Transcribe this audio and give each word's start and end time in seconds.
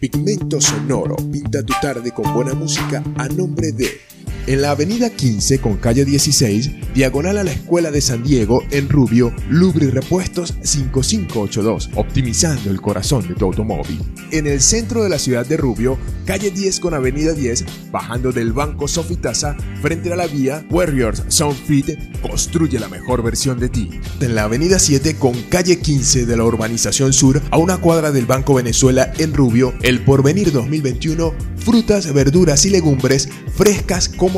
Pigmento 0.00 0.60
Sonoro. 0.60 1.16
Pinta 1.16 1.62
tu 1.62 1.72
tarde 1.80 2.12
con 2.12 2.32
buena 2.32 2.54
música 2.54 3.02
a 3.16 3.28
nombre 3.28 3.72
de 3.72 4.00
en 4.48 4.62
la 4.62 4.70
avenida 4.70 5.10
15 5.10 5.60
con 5.60 5.76
calle 5.76 6.06
16, 6.06 6.94
diagonal 6.94 7.36
a 7.36 7.44
la 7.44 7.52
Escuela 7.52 7.90
de 7.90 8.00
San 8.00 8.22
Diego, 8.22 8.64
en 8.70 8.88
Rubio, 8.88 9.34
Lubri 9.50 9.90
Repuestos 9.90 10.54
5582, 10.62 11.90
optimizando 11.96 12.70
el 12.70 12.80
corazón 12.80 13.28
de 13.28 13.34
tu 13.34 13.44
automóvil. 13.44 14.00
En 14.30 14.46
el 14.46 14.62
centro 14.62 15.02
de 15.02 15.10
la 15.10 15.18
ciudad 15.18 15.44
de 15.44 15.58
Rubio, 15.58 15.98
calle 16.24 16.50
10 16.50 16.80
con 16.80 16.94
avenida 16.94 17.34
10, 17.34 17.90
bajando 17.92 18.32
del 18.32 18.54
Banco 18.54 18.88
Sofitasa, 18.88 19.54
frente 19.82 20.10
a 20.14 20.16
la 20.16 20.26
vía 20.26 20.64
Warriors 20.70 21.24
Soundfit, 21.28 22.20
construye 22.22 22.80
la 22.80 22.88
mejor 22.88 23.22
versión 23.22 23.60
de 23.60 23.68
ti. 23.68 23.90
En 24.20 24.34
la 24.34 24.44
avenida 24.44 24.78
7 24.78 25.16
con 25.16 25.34
calle 25.50 25.78
15 25.78 26.24
de 26.24 26.36
la 26.38 26.44
urbanización 26.44 27.12
sur, 27.12 27.42
a 27.50 27.58
una 27.58 27.76
cuadra 27.76 28.12
del 28.12 28.24
Banco 28.24 28.54
Venezuela 28.54 29.12
en 29.18 29.34
Rubio, 29.34 29.74
el 29.82 30.02
Porvenir 30.02 30.52
2021, 30.52 31.34
frutas, 31.58 32.10
verduras 32.14 32.64
y 32.64 32.70
legumbres 32.70 33.28
frescas 33.58 34.08
como 34.08 34.37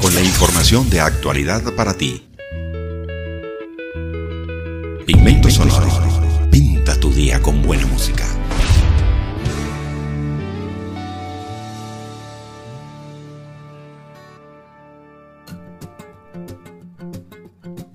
con 0.07 0.15
la 0.15 0.23
información 0.23 0.89
de 0.89 1.01
actualidad 1.01 1.75
para 1.75 1.93
ti. 1.93 2.23
Pigmento 5.05 5.51
Sonoro. 5.51 5.89
Pinta 6.49 6.95
tu 7.01 7.13
día 7.13 7.43
con 7.43 7.61
buena 7.61 7.87
música. 7.87 8.26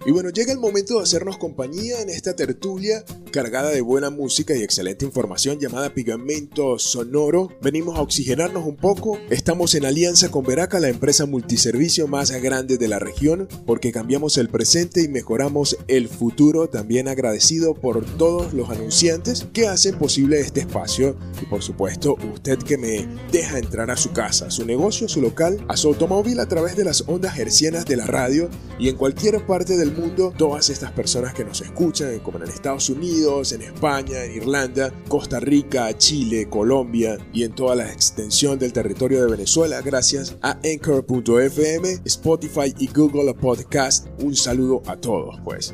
Y 0.04 0.12
bueno, 0.12 0.30
llega 0.30 0.52
el 0.52 0.58
momento 0.58 0.98
de 0.98 1.04
hacernos 1.04 1.38
compañía 1.38 2.02
en 2.02 2.10
esta 2.10 2.36
tertulia 2.36 3.06
cargada 3.32 3.70
de 3.70 3.82
buena 3.82 4.10
música 4.10 4.56
y 4.56 4.64
excelente 4.64 5.06
información 5.06 5.60
llamada 5.60 5.94
Pigmento 5.94 6.80
Sonoro. 6.80 7.50
Venimos 7.62 7.98
a 7.98 8.02
oxigenarnos 8.02 8.66
un 8.66 8.78
poco. 8.78 9.20
Estamos 9.30 9.76
en 9.76 9.86
alianza 9.86 10.30
con 10.30 10.44
Veraca, 10.44 10.80
la 10.80 10.90
empresa 10.90 11.28
multiservicio 11.28 12.08
más 12.08 12.32
grande 12.32 12.80
de 12.80 12.88
la 12.88 12.98
región, 12.98 13.48
porque 13.68 13.92
cambiamos 13.92 14.38
el 14.38 14.50
presente 14.50 15.04
y 15.04 15.08
mejoramos 15.08 15.78
el 15.88 16.10
futuro. 16.10 16.68
También 16.68 17.08
agradecido 17.08 17.76
por 17.76 18.04
todos 18.18 18.54
los 18.54 18.72
anunciantes 18.72 19.46
que 19.54 19.68
hacen 19.68 20.00
posible 20.00 20.40
este 20.40 20.62
espacio 20.62 21.16
y 21.42 21.46
por 21.46 21.62
supuesto 21.62 22.18
usted 22.34 22.58
que 22.58 22.78
me 22.78 23.08
deja 23.32 23.60
entrar 23.60 23.92
a 23.92 23.98
su 23.98 24.12
casa, 24.12 24.48
a 24.48 24.52
su 24.52 24.66
negocio, 24.66 25.06
a 25.06 25.10
su 25.10 25.22
local, 25.22 25.64
a 25.70 25.78
su 25.78 25.90
automóvil 25.90 26.40
a 26.40 26.48
través 26.48 26.76
de 26.76 26.86
las 26.86 27.04
ondas 27.08 27.38
hercianas 27.38 27.86
de 27.86 27.98
la 27.98 28.08
radio 28.08 28.50
y 28.80 28.90
en 28.90 28.98
cualquier 28.98 29.46
parte 29.46 29.78
del 29.78 29.91
mundo, 29.92 30.34
todas 30.38 30.70
estas 30.70 30.92
personas 30.92 31.34
que 31.34 31.44
nos 31.44 31.62
escuchan, 31.62 32.20
como 32.20 32.38
en 32.38 32.50
Estados 32.50 32.90
Unidos, 32.90 33.52
en 33.52 33.62
España, 33.62 34.24
en 34.24 34.36
Irlanda, 34.36 34.94
Costa 35.08 35.40
Rica, 35.40 35.98
Chile, 35.98 36.48
Colombia 36.50 37.18
y 37.34 37.44
en 37.44 37.54
toda 37.54 37.76
la 37.76 37.92
extensión 37.92 38.60
del 38.60 38.74
territorio 38.74 39.22
de 39.22 39.32
Venezuela, 39.32 39.82
gracias 39.82 40.38
a 40.42 40.58
Anchor.fm, 40.64 42.02
Spotify 42.06 42.74
y 42.78 42.88
Google 42.88 43.34
Podcast. 43.34 44.08
Un 44.20 44.36
saludo 44.36 44.82
a 44.88 44.96
todos, 44.96 45.40
pues. 45.44 45.74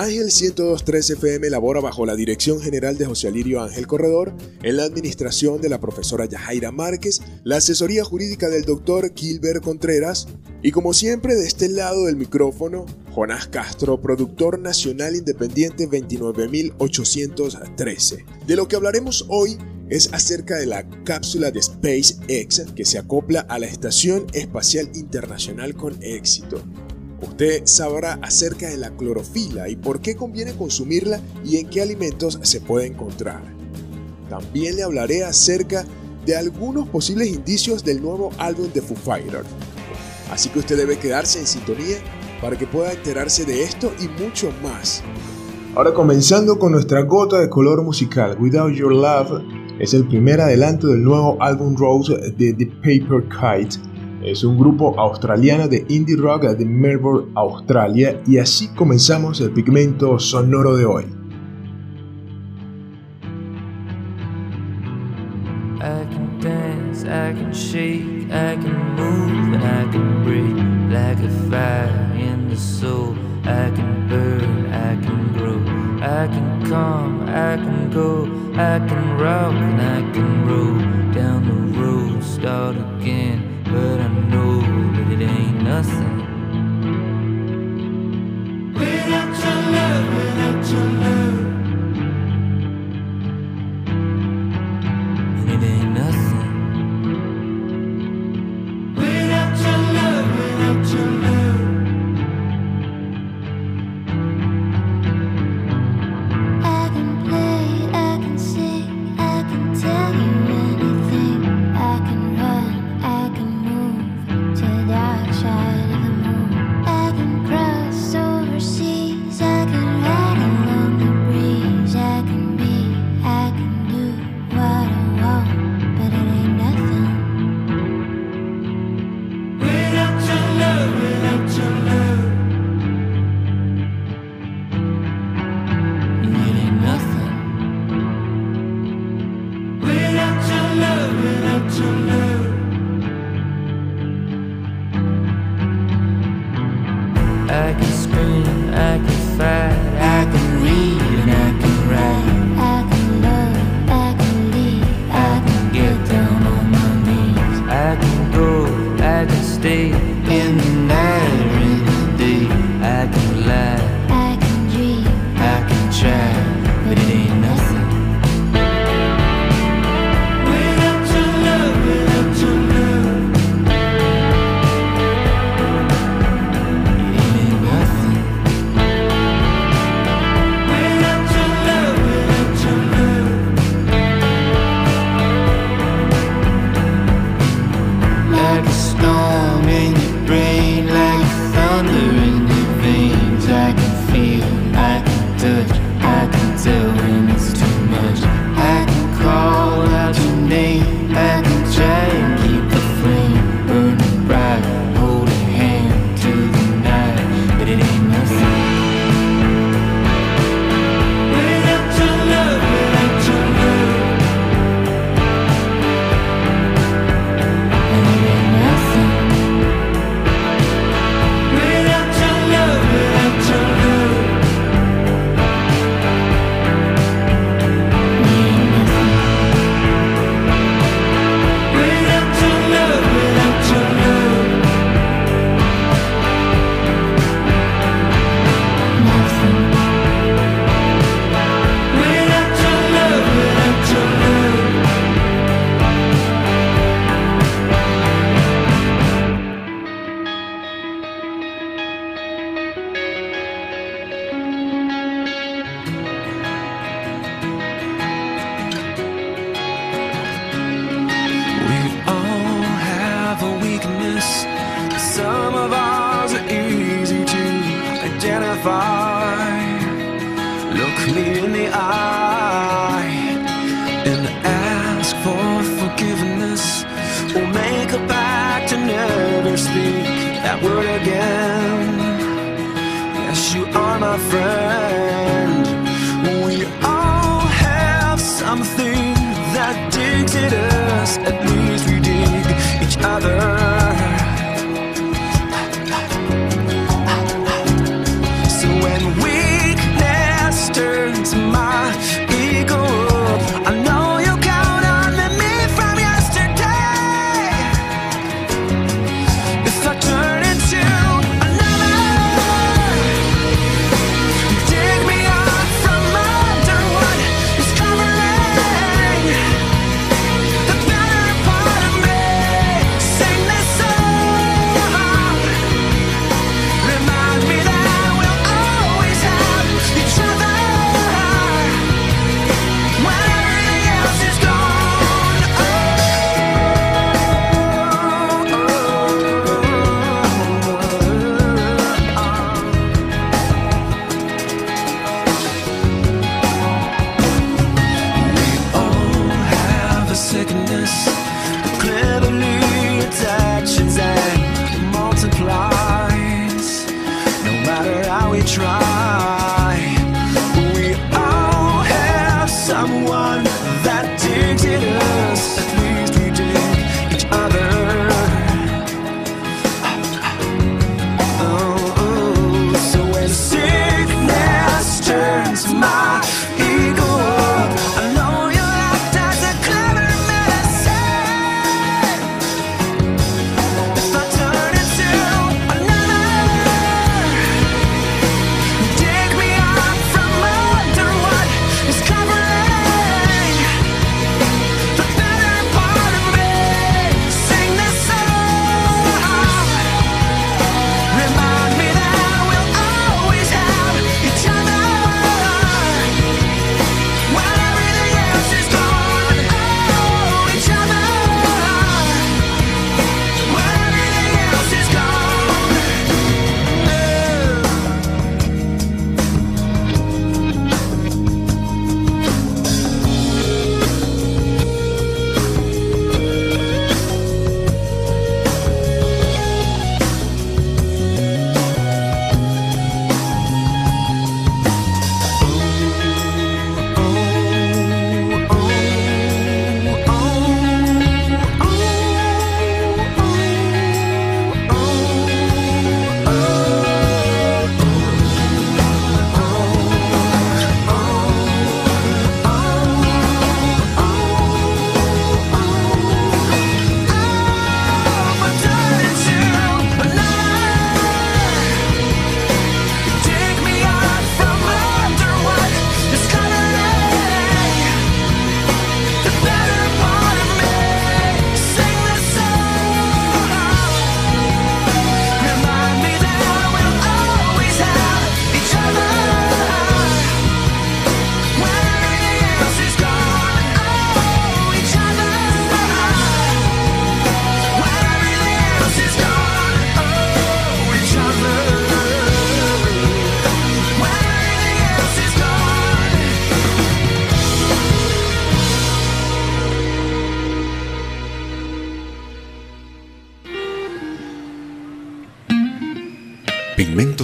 Ángel 0.00 0.28
102.3 0.28 1.16
FM 1.16 1.50
labora 1.50 1.82
bajo 1.82 2.06
la 2.06 2.16
dirección 2.16 2.58
general 2.58 2.96
de 2.96 3.04
José 3.04 3.28
Alirio 3.28 3.60
Ángel 3.60 3.86
Corredor, 3.86 4.34
en 4.62 4.78
la 4.78 4.84
administración 4.84 5.60
de 5.60 5.68
la 5.68 5.78
profesora 5.78 6.24
Yajaira 6.24 6.72
Márquez, 6.72 7.20
la 7.44 7.58
asesoría 7.58 8.02
jurídica 8.02 8.48
del 8.48 8.64
doctor 8.64 9.12
Gilbert 9.14 9.62
Contreras 9.62 10.26
y 10.62 10.70
como 10.70 10.94
siempre 10.94 11.34
de 11.34 11.46
este 11.46 11.68
lado 11.68 12.06
del 12.06 12.16
micrófono, 12.16 12.86
Jonás 13.12 13.46
Castro, 13.48 14.00
productor 14.00 14.58
nacional 14.58 15.16
independiente 15.16 15.86
29813. 15.86 18.24
De 18.46 18.56
lo 18.56 18.68
que 18.68 18.76
hablaremos 18.76 19.26
hoy 19.28 19.58
es 19.90 20.14
acerca 20.14 20.56
de 20.56 20.64
la 20.64 20.88
cápsula 21.04 21.50
de 21.50 21.60
SpaceX 21.60 22.72
que 22.74 22.86
se 22.86 22.96
acopla 22.96 23.40
a 23.40 23.58
la 23.58 23.66
Estación 23.66 24.24
Espacial 24.32 24.88
Internacional 24.94 25.74
con 25.74 26.02
éxito. 26.02 26.64
Usted 27.22 27.62
sabrá 27.66 28.18
acerca 28.22 28.68
de 28.68 28.76
la 28.76 28.90
clorofila 28.90 29.68
y 29.68 29.76
por 29.76 30.00
qué 30.00 30.16
conviene 30.16 30.54
consumirla 30.54 31.20
y 31.44 31.58
en 31.58 31.68
qué 31.68 31.82
alimentos 31.82 32.38
se 32.42 32.60
puede 32.60 32.86
encontrar. 32.86 33.42
También 34.28 34.76
le 34.76 34.82
hablaré 34.82 35.24
acerca 35.24 35.84
de 36.24 36.36
algunos 36.36 36.88
posibles 36.88 37.28
indicios 37.28 37.84
del 37.84 38.00
nuevo 38.00 38.30
álbum 38.38 38.72
de 38.72 38.80
Foo 38.80 38.96
Fighters. 38.96 39.46
Así 40.30 40.48
que 40.48 40.60
usted 40.60 40.76
debe 40.76 40.98
quedarse 40.98 41.40
en 41.40 41.46
sintonía 41.46 41.98
para 42.40 42.56
que 42.56 42.66
pueda 42.66 42.92
enterarse 42.92 43.44
de 43.44 43.64
esto 43.64 43.92
y 44.00 44.22
mucho 44.22 44.50
más. 44.62 45.02
Ahora 45.74 45.92
comenzando 45.92 46.58
con 46.58 46.72
nuestra 46.72 47.02
gota 47.02 47.38
de 47.38 47.48
color 47.48 47.82
musical, 47.82 48.36
Without 48.40 48.72
Your 48.72 48.92
Love 48.92 49.42
es 49.78 49.94
el 49.94 50.06
primer 50.06 50.40
adelanto 50.40 50.88
del 50.88 51.02
nuevo 51.02 51.36
álbum 51.40 51.76
Rose 51.76 52.14
de 52.36 52.52
The 52.52 52.66
Paper 52.66 53.24
Kite 53.28 53.89
es 54.22 54.44
un 54.44 54.58
grupo 54.58 54.98
australiano 54.98 55.68
de 55.68 55.84
indie 55.88 56.16
rock 56.16 56.44
de 56.44 56.64
Melbourne, 56.64 57.30
Australia, 57.34 58.20
y 58.26 58.38
así 58.38 58.68
comenzamos 58.68 59.40
el 59.40 59.50
pigmento 59.50 60.18
sonoro 60.18 60.76
de 60.76 60.84
hoy. 60.84 61.04
I 76.02 76.26
can 76.28 76.64
come, 76.64 77.28
I 77.28 77.56
can 77.56 77.90
go, 77.90 78.24
I 78.54 78.78
can 78.78 79.18
rock, 79.18 79.52
and 79.52 79.80
I 79.80 80.12
can 80.12 80.46
roll 80.46 80.78
down 81.12 81.44
the 81.44 81.78
road, 81.78 82.24
start 82.24 82.76
again. 82.76 83.29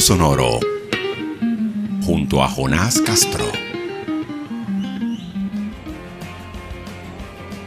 Sonoro 0.06 0.60
junto 2.04 2.40
a 2.40 2.48
Jonás 2.48 3.00
Castro. 3.00 3.44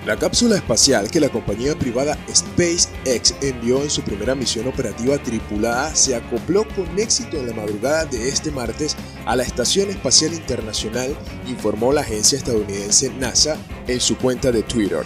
La 0.06 0.16
cápsula 0.16 0.56
espacial 0.56 1.12
que 1.12 1.20
la 1.20 1.28
compañía 1.28 1.78
privada 1.78 2.18
SpaceX 2.34 3.36
envió 3.42 3.84
en 3.84 3.90
su 3.90 4.04
primera 4.04 4.36
misión 4.36 4.70
operativa 4.70 5.18
tripulada 5.18 5.94
se 5.94 6.16
acopló 6.16 6.66
con 6.78 6.98
éxito 6.98 7.36
en 7.36 7.48
la 7.48 7.54
madrugada 7.54 8.06
de 8.06 8.30
este 8.30 8.52
martes 8.52 8.96
a 9.26 9.36
la 9.36 9.44
Estación 9.44 9.90
Espacial 9.90 10.34
Internacional, 10.34 11.14
informó 11.46 11.92
la 11.92 12.02
agencia 12.02 12.38
estadounidense 12.38 13.12
NASA 13.20 13.58
en 13.86 14.00
su 14.00 14.18
cuenta 14.18 14.54
de 14.54 14.64
Twitter. 14.64 15.04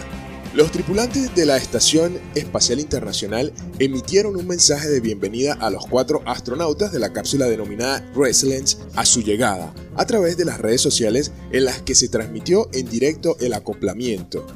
Los 0.54 0.70
tripulantes 0.70 1.34
de 1.34 1.46
la 1.46 1.56
Estación 1.56 2.16
Espacial 2.36 2.78
Internacional 2.78 3.52
emitieron 3.78 4.36
un 4.36 4.46
mensaje 4.46 4.88
de 4.88 5.00
bienvenida 5.00 5.54
a 5.54 5.70
los 5.70 5.86
cuatro 5.86 6.22
astronautas 6.26 6.92
de 6.92 6.98
la 7.00 7.12
cápsula 7.12 7.46
denominada 7.46 8.04
Resilience 8.14 8.76
a 8.94 9.04
su 9.04 9.22
llegada, 9.22 9.74
a 9.96 10.06
través 10.06 10.36
de 10.36 10.44
las 10.44 10.60
redes 10.60 10.80
sociales 10.80 11.32
en 11.50 11.64
las 11.64 11.82
que 11.82 11.94
se 11.94 12.08
transmitió 12.08 12.68
en 12.72 12.88
directo 12.88 13.36
el 13.40 13.52
acoplamiento, 13.52 14.46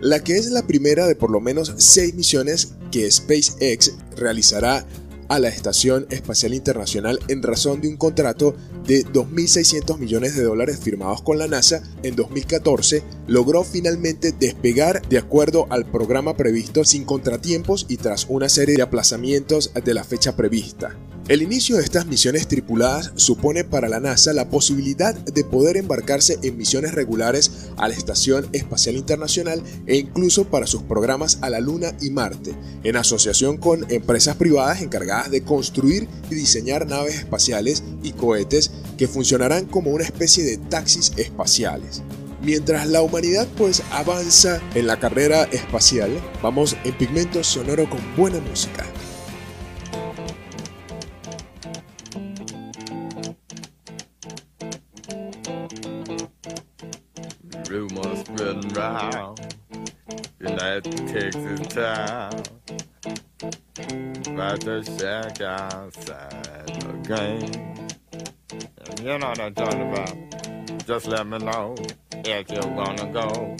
la 0.00 0.20
que 0.20 0.36
es 0.36 0.50
la 0.50 0.66
primera 0.66 1.06
de 1.06 1.16
por 1.16 1.30
lo 1.30 1.40
menos 1.40 1.74
seis 1.76 2.14
misiones 2.14 2.74
que 2.90 3.10
SpaceX 3.10 3.92
realizará 4.16 4.86
a 5.28 5.38
la 5.38 5.48
Estación 5.48 6.06
Espacial 6.10 6.54
Internacional 6.54 7.18
en 7.28 7.42
razón 7.42 7.80
de 7.80 7.88
un 7.88 7.96
contrato 7.96 8.54
de 8.86 9.04
2.600 9.04 9.98
millones 9.98 10.36
de 10.36 10.42
dólares 10.42 10.78
firmados 10.80 11.22
con 11.22 11.38
la 11.38 11.48
NASA 11.48 11.82
en 12.02 12.16
2014, 12.16 13.02
logró 13.26 13.64
finalmente 13.64 14.32
despegar 14.32 15.06
de 15.08 15.18
acuerdo 15.18 15.66
al 15.70 15.86
programa 15.86 16.36
previsto 16.36 16.84
sin 16.84 17.04
contratiempos 17.04 17.86
y 17.88 17.96
tras 17.96 18.26
una 18.28 18.48
serie 18.48 18.76
de 18.76 18.82
aplazamientos 18.82 19.72
de 19.72 19.94
la 19.94 20.04
fecha 20.04 20.36
prevista. 20.36 20.96
El 21.26 21.40
inicio 21.40 21.76
de 21.76 21.82
estas 21.82 22.04
misiones 22.04 22.48
tripuladas 22.48 23.12
supone 23.14 23.64
para 23.64 23.88
la 23.88 23.98
NASA 23.98 24.34
la 24.34 24.50
posibilidad 24.50 25.14
de 25.14 25.42
poder 25.42 25.78
embarcarse 25.78 26.38
en 26.42 26.58
misiones 26.58 26.92
regulares 26.92 27.70
a 27.78 27.88
la 27.88 27.94
Estación 27.94 28.46
Espacial 28.52 28.96
Internacional 28.96 29.62
e 29.86 29.96
incluso 29.96 30.44
para 30.44 30.66
sus 30.66 30.82
programas 30.82 31.38
a 31.40 31.48
la 31.48 31.60
Luna 31.60 31.94
y 32.02 32.10
Marte, 32.10 32.54
en 32.82 32.96
asociación 32.96 33.56
con 33.56 33.90
empresas 33.90 34.36
privadas 34.36 34.82
encargadas 34.82 35.30
de 35.30 35.42
construir 35.42 36.08
y 36.30 36.34
diseñar 36.34 36.86
naves 36.86 37.14
espaciales 37.14 37.82
y 38.02 38.12
cohetes 38.12 38.70
que 38.98 39.08
funcionarán 39.08 39.64
como 39.64 39.92
una 39.92 40.04
especie 40.04 40.44
de 40.44 40.58
taxis 40.58 41.12
espaciales. 41.16 42.02
Mientras 42.42 42.86
la 42.86 43.00
humanidad 43.00 43.48
pues 43.56 43.82
avanza 43.92 44.60
en 44.74 44.86
la 44.86 45.00
carrera 45.00 45.44
espacial, 45.44 46.10
vamos 46.42 46.76
en 46.84 46.92
pigmento 46.98 47.42
sonoro 47.42 47.88
con 47.88 48.00
buena 48.14 48.40
música. 48.40 48.84
About 64.26 64.60
to 64.62 64.82
shack 64.82 65.40
outside 65.40 66.66
the 66.66 66.92
game 67.06 67.88
And 68.88 69.00
you 69.00 69.16
know 69.18 69.28
what 69.28 69.38
I'm 69.38 69.54
talking 69.54 69.92
about 69.92 70.86
Just 70.86 71.06
let 71.06 71.24
me 71.24 71.38
know 71.38 71.76
if 72.12 72.50
you're 72.50 72.62
gonna 72.62 73.12
go 73.12 73.56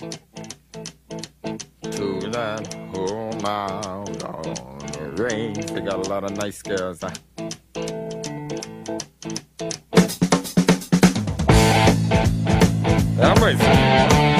To 1.93 2.31
that 2.31 2.75
home 2.93 3.45
out 3.45 4.25
on 4.25 4.79
the 4.79 5.23
range. 5.23 5.67
They 5.67 5.81
got 5.81 6.05
a 6.05 6.09
lot 6.09 6.25
of 6.25 6.37
nice 6.37 6.61
girls 6.61 7.03
huh? 7.03 7.11
I'm 13.23 14.34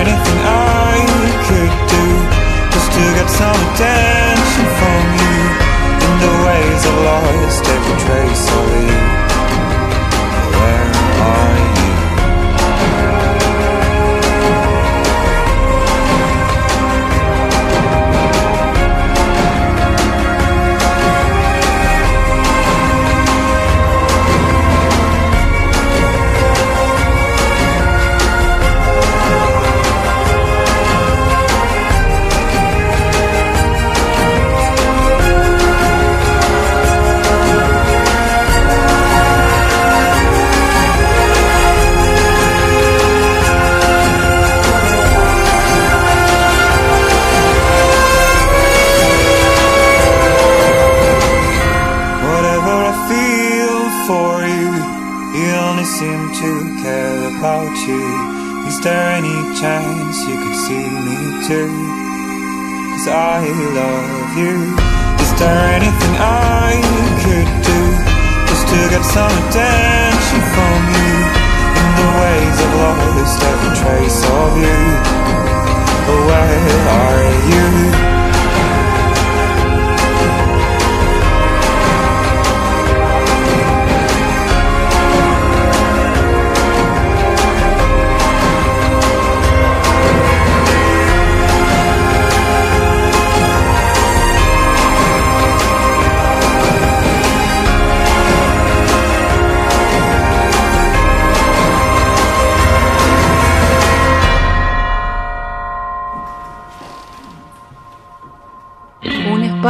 anything 0.00 0.40
I 0.42 0.94
could 1.46 1.74
do 1.94 2.06
just 2.74 2.90
to 2.96 3.02
get 3.18 3.28
some 3.30 3.58
attention 3.68 4.66
from 4.78 5.02
you? 5.22 5.38
In 6.04 6.14
the 6.24 6.34
ways 6.46 6.80
I've 6.90 7.00
lost 7.10 7.64
every 7.74 7.96
trace 8.04 8.53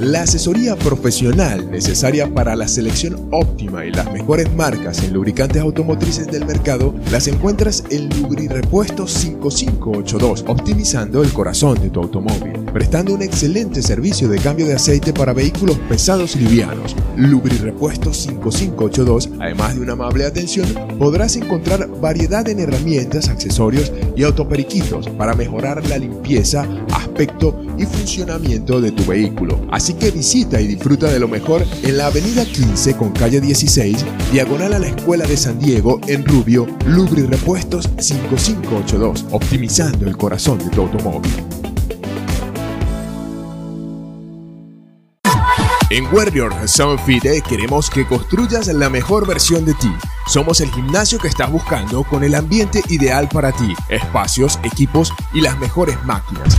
La 0.00 0.22
asesoría 0.22 0.76
profesional 0.76 1.72
necesaria 1.72 2.32
para 2.32 2.54
la 2.54 2.68
selección 2.68 3.28
óptima 3.32 3.84
y 3.84 3.90
las 3.90 4.12
mejores 4.12 4.48
marcas 4.54 5.02
en 5.02 5.12
lubricantes 5.12 5.60
automotrices 5.60 6.28
del 6.28 6.46
mercado 6.46 6.94
las 7.10 7.26
encuentras 7.26 7.82
en 7.90 8.08
Lubrirepuestos 8.08 9.10
5582, 9.10 10.44
optimizando 10.46 11.24
el 11.24 11.32
corazón 11.32 11.80
de 11.80 11.90
tu 11.90 12.00
automóvil, 12.00 12.64
prestando 12.78 13.12
un 13.12 13.22
excelente 13.22 13.82
servicio 13.82 14.28
de 14.28 14.38
cambio 14.38 14.64
de 14.64 14.74
aceite 14.74 15.12
para 15.12 15.32
vehículos 15.32 15.76
pesados 15.88 16.36
y 16.36 16.38
livianos. 16.38 16.94
Lubrirepuestos 17.16 18.18
5582, 18.18 19.30
además 19.40 19.74
de 19.74 19.80
una 19.80 19.94
amable 19.94 20.24
atención, 20.24 20.68
podrás 20.96 21.34
encontrar 21.34 21.88
variedad 22.00 22.48
en 22.48 22.60
herramientas, 22.60 23.30
accesorios 23.30 23.92
y 24.14 24.22
autoperiquitos 24.22 25.08
para 25.08 25.34
mejorar 25.34 25.84
la 25.88 25.98
limpieza, 25.98 26.68
aspecto 26.94 27.60
y 27.76 27.84
funcionamiento 27.84 28.80
de 28.80 28.92
tu 28.92 29.04
vehículo. 29.06 29.60
Así 29.72 29.94
que 29.94 30.12
visita 30.12 30.60
y 30.60 30.68
disfruta 30.68 31.08
de 31.08 31.18
lo 31.18 31.26
mejor 31.26 31.64
en 31.82 31.98
la 31.98 32.06
avenida 32.06 32.44
15 32.44 32.96
con 32.96 33.10
calle 33.10 33.40
16, 33.40 34.04
diagonal 34.30 34.74
a 34.74 34.78
la 34.78 34.86
Escuela 34.86 35.26
de 35.26 35.36
San 35.36 35.58
Diego 35.58 36.00
en 36.06 36.24
Rubio, 36.24 36.68
Lubri 36.86 37.22
Repuestos 37.22 37.90
5582, 37.98 39.26
optimizando 39.32 40.06
el 40.06 40.16
corazón 40.16 40.60
de 40.60 40.68
tu 40.70 40.82
automóvil. 40.82 41.32
En 45.90 46.04
Warrior 46.12 46.68
Sound 46.68 47.00
Fit 47.06 47.24
eh, 47.24 47.40
queremos 47.40 47.88
que 47.88 48.06
construyas 48.06 48.66
la 48.66 48.90
mejor 48.90 49.26
versión 49.26 49.64
de 49.64 49.72
ti. 49.72 49.90
Somos 50.26 50.60
el 50.60 50.70
gimnasio 50.70 51.18
que 51.18 51.28
estás 51.28 51.50
buscando 51.50 52.04
con 52.04 52.22
el 52.22 52.34
ambiente 52.34 52.82
ideal 52.88 53.26
para 53.32 53.52
ti, 53.52 53.72
espacios, 53.88 54.60
equipos 54.64 55.14
y 55.32 55.40
las 55.40 55.58
mejores 55.58 55.96
máquinas. 56.04 56.58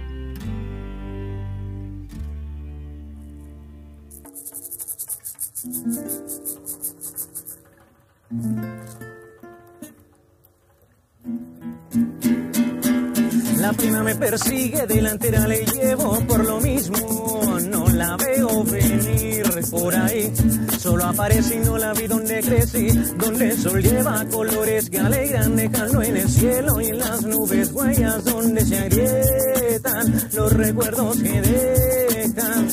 La 13.61 13.73
prima 13.73 14.01
me 14.01 14.15
persigue, 14.15 14.87
delantera 14.87 15.47
le 15.47 15.63
llevo 15.65 16.19
por 16.27 16.43
lo 16.43 16.59
mismo. 16.59 17.59
No 17.69 17.87
la 17.89 18.17
veo 18.17 18.63
venir 18.63 19.43
por 19.69 19.95
ahí. 19.95 20.33
Solo 20.81 21.05
aparece 21.05 21.57
y 21.57 21.59
no 21.59 21.77
la 21.77 21.93
vi 21.93 22.07
donde 22.07 22.41
crecí. 22.41 22.87
Donde 23.15 23.51
el 23.51 23.57
sol 23.59 23.83
lleva 23.83 24.25
colores 24.25 24.89
que 24.89 24.97
alegran, 24.97 25.55
dejando 25.55 26.01
en 26.01 26.17
el 26.17 26.27
cielo 26.27 26.81
y 26.81 26.85
en 26.87 26.97
las 26.97 27.21
nubes 27.21 27.71
huellas 27.71 28.25
donde 28.25 28.65
se 28.65 28.79
agrietan 28.79 30.29
los 30.33 30.53
recuerdos 30.53 31.17
que 31.21 31.39
dejan. 31.39 32.67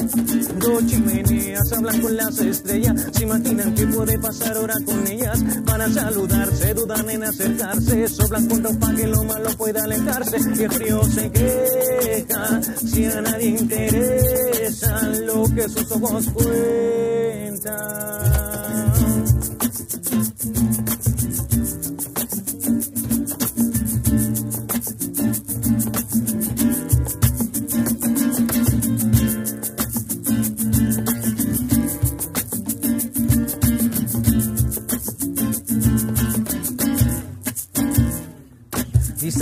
Dos 0.58 0.86
chimeneas 0.86 1.70
hablan 1.70 2.00
con 2.00 2.16
las 2.16 2.38
estrellas, 2.38 3.06
se 3.12 3.24
imaginan 3.24 3.74
que 3.74 3.86
puede 3.88 4.18
pasar 4.18 4.56
hora 4.56 4.74
con 4.86 5.06
ellas. 5.06 5.64
Van 5.64 5.80
a 5.82 5.92
saludarse, 5.92 6.72
dudan 6.72 7.10
en 7.10 7.24
acercarse, 7.24 8.08
soblan 8.08 8.48
con 8.48 8.64
ropa 8.64 8.94
que 8.94 9.06
lo 9.06 9.22
malo 9.24 9.50
pueda 9.58 9.84
alejarse. 9.84 10.38
Y 10.58 10.62
el 10.62 10.72
frío 10.72 11.04
se 11.04 11.30
queja, 11.30 12.62
si 12.62 13.04
a 13.04 13.20
nadie 13.20 13.48
interesa 13.48 15.02
lo 15.26 15.44
que 15.54 15.68
sus 15.68 15.92
ojos 15.92 16.24
cuentan. 16.32 17.97
Ah. 18.00 18.87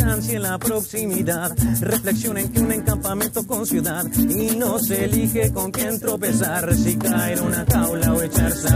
Distancia 0.07 0.37
en 0.37 0.43
la 0.43 0.59
proximidad. 0.59 1.57
Reflexiona 1.81 2.41
en 2.41 2.53
que 2.53 2.61
un 2.61 2.73
encampamento 2.73 3.45
con 3.47 3.67
ciudad 3.67 4.05
y 4.17 4.55
no 4.57 4.79
se 4.79 5.05
elige 5.05 5.53
con 5.53 5.73
quién 5.73 5.99
tropezar. 5.99 6.75
Si 6.77 6.97
caer 6.97 7.43
una 7.43 7.67
jaula 7.69 8.13
o 8.13 8.23
echarse 8.23 8.69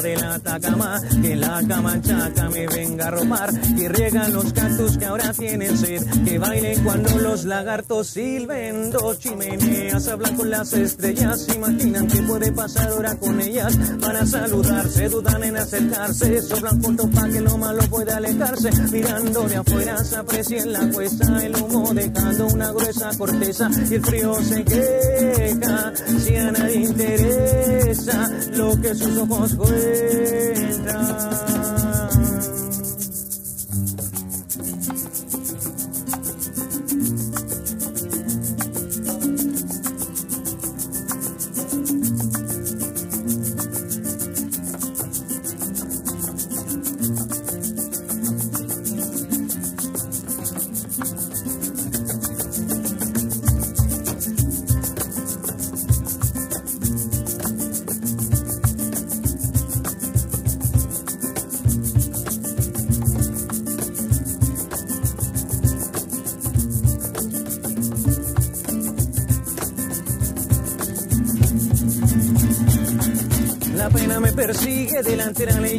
de 0.00 0.16
la 0.16 0.34
Atacama, 0.34 1.00
que 1.20 1.36
la 1.36 1.62
camanchaca 1.66 2.48
me 2.48 2.66
venga 2.66 3.08
a 3.08 3.10
robar, 3.10 3.50
que 3.76 3.88
riegan 3.88 4.32
los 4.32 4.52
cactus 4.52 4.96
que 4.96 5.04
ahora 5.04 5.32
tienen 5.32 5.76
sed, 5.76 6.02
que 6.24 6.38
bailen 6.38 6.82
cuando 6.84 7.18
los 7.18 7.44
lagartos 7.44 8.06
silben. 8.06 8.90
Dos 8.90 9.18
chimeneas 9.18 10.08
hablan 10.08 10.36
con 10.36 10.50
las 10.50 10.72
estrellas, 10.72 11.46
imaginan 11.54 12.06
que 12.06 12.22
puede 12.22 12.52
pasar 12.52 12.92
hora 12.92 13.14
con 13.16 13.40
ellas 13.40 13.76
para 14.00 14.24
saludarse, 14.24 15.08
dudan 15.08 15.44
en 15.44 15.56
acercarse, 15.56 16.40
sobran 16.42 16.80
juntos 16.82 17.08
para 17.14 17.28
que 17.28 17.40
lo 17.40 17.58
malo 17.58 17.82
pueda 17.90 18.16
alejarse 18.16 18.70
mirando 18.90 19.42
de 19.48 19.56
afuera 19.56 20.04
se 20.04 20.16
aprecia 20.16 20.62
en 20.62 20.72
la 20.72 20.90
cuesta 20.90 21.44
el 21.44 21.56
humo 21.56 21.92
dejando 21.94 22.46
una 22.46 22.70
gruesa 22.72 23.10
corteza 23.16 23.70
y 23.90 23.94
el 23.94 24.04
frío 24.04 24.34
se 24.34 24.64
queja 24.64 25.92
si 26.18 26.36
a 26.36 26.52
nadie 26.52 26.76
interesa 26.76 28.30
lo 28.52 28.80
que 28.80 28.94
sus 28.94 29.16
ojos 29.18 29.54
cuentan. 29.54 29.81
La 29.82 31.81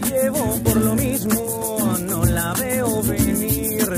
llevo 0.05 0.59
por 0.63 0.77
lo 0.77 0.95
mismo. 0.95 1.97
No 2.07 2.25
la 2.25 2.53
veo 2.53 3.01
venir 3.03 3.53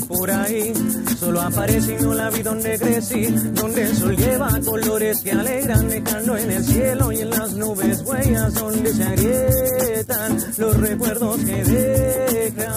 por 0.08 0.30
ahí. 0.32 0.74
Solo 1.20 1.42
aparece 1.42 1.98
y 2.00 2.04
no 2.04 2.14
la 2.14 2.30
vi 2.30 2.42
donde 2.42 2.78
crecí. 2.78 3.26
Donde 3.26 3.84
el 3.84 3.96
sol 3.96 4.16
lleva 4.16 4.60
colores 4.66 5.22
que 5.22 5.32
alegran, 5.32 5.90
dejando 5.90 6.38
en 6.38 6.52
el 6.52 6.64
cielo 6.64 7.12
y 7.12 7.22
en 7.22 7.30
las 7.30 7.54
nubes 7.54 8.02
huellas 8.02 8.54
donde 8.54 8.94
se 8.94 9.04
agrietan 9.04 10.38
los 10.58 10.78
recuerdos 10.78 11.38
que 11.38 11.64
dejan. 11.64 12.76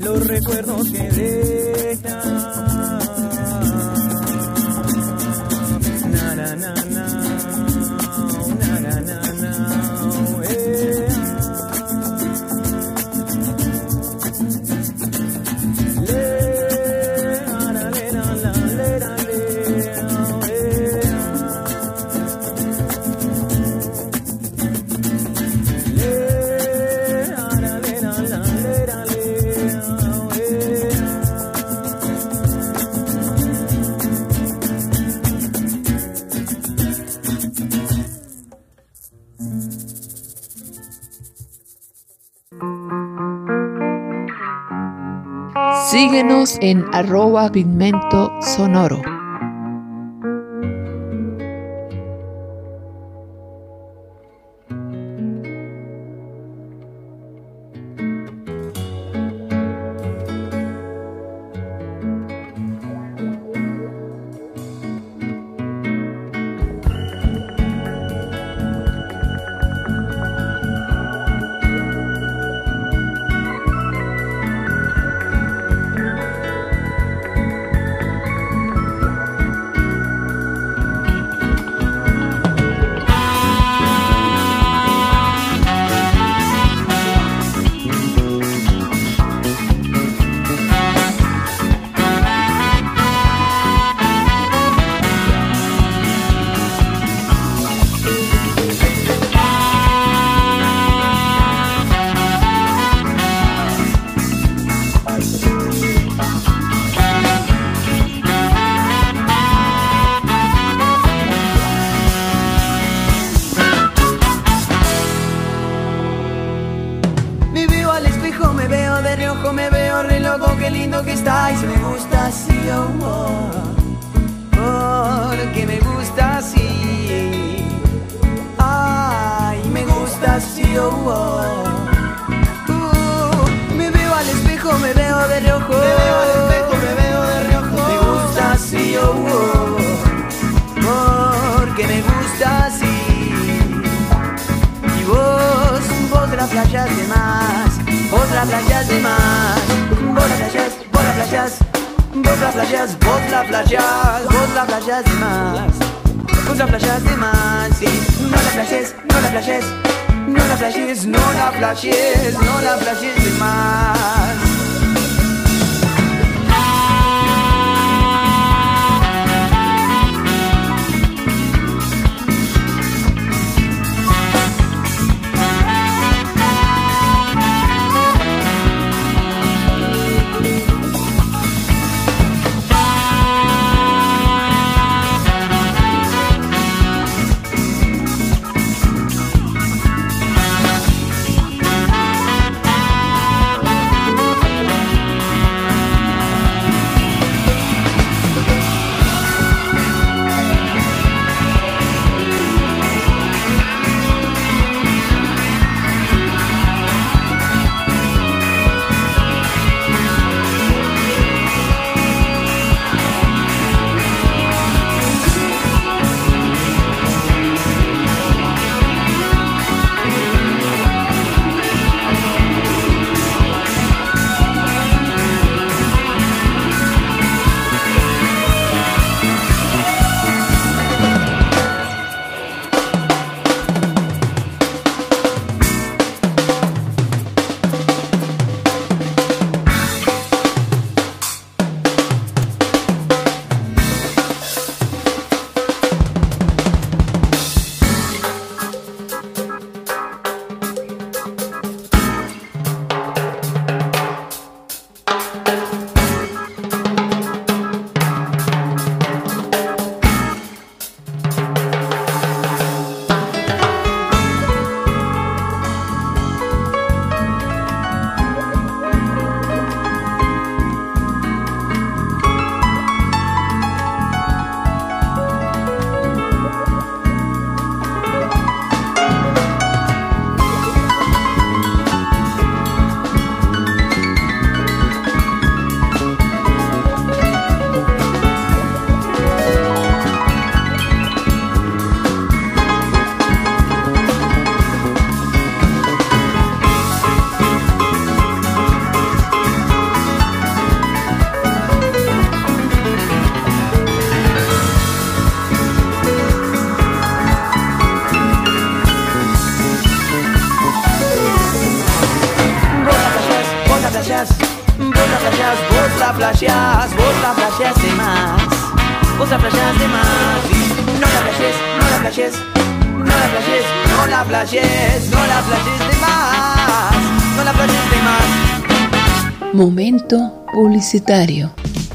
Los 0.00 0.26
recuerdos 0.26 0.90
que 0.90 1.02
dejan. 1.10 1.43
En 46.64 46.82
arroba 46.92 47.50
pigmento 47.52 48.32
sonoro. 48.40 49.13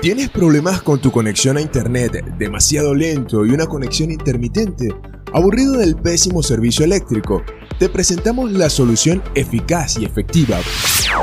¿Tienes 0.00 0.30
problemas 0.30 0.82
con 0.82 1.00
tu 1.00 1.10
conexión 1.10 1.56
a 1.56 1.60
internet 1.60 2.24
demasiado 2.38 2.94
lento 2.94 3.44
y 3.44 3.50
una 3.50 3.66
conexión 3.66 4.12
intermitente? 4.12 4.94
¿Aburrido 5.32 5.78
del 5.78 5.96
pésimo 5.96 6.42
servicio 6.42 6.84
eléctrico? 6.84 7.42
Te 7.78 7.88
presentamos 7.88 8.52
la 8.52 8.70
solución 8.70 9.22
eficaz 9.34 9.98
y 9.98 10.04
efectiva, 10.04 10.60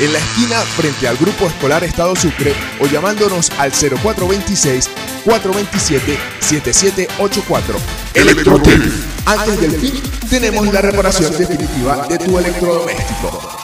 en 0.00 0.12
la 0.12 0.18
esquina 0.18 0.56
frente 0.60 1.06
al 1.08 1.16
Grupo 1.16 1.46
Escolar 1.46 1.84
Estado 1.84 2.14
Sucre 2.16 2.54
o 2.80 2.86
llamándonos 2.86 3.50
al 3.58 3.72
0426 3.72 4.90
427 5.24 6.18
7784. 6.40 7.78
Electrotec. 8.14 8.80
Antes 9.26 9.60
del 9.60 9.72
fin, 9.72 10.02
tenemos 10.28 10.72
la 10.72 10.82
reparación 10.82 11.36
definitiva 11.36 12.06
de 12.08 12.18
tu 12.18 12.38
electrodoméstico. 12.38 13.61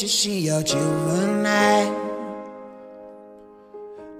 You 0.00 0.06
see 0.06 0.38
you're? 0.46 0.62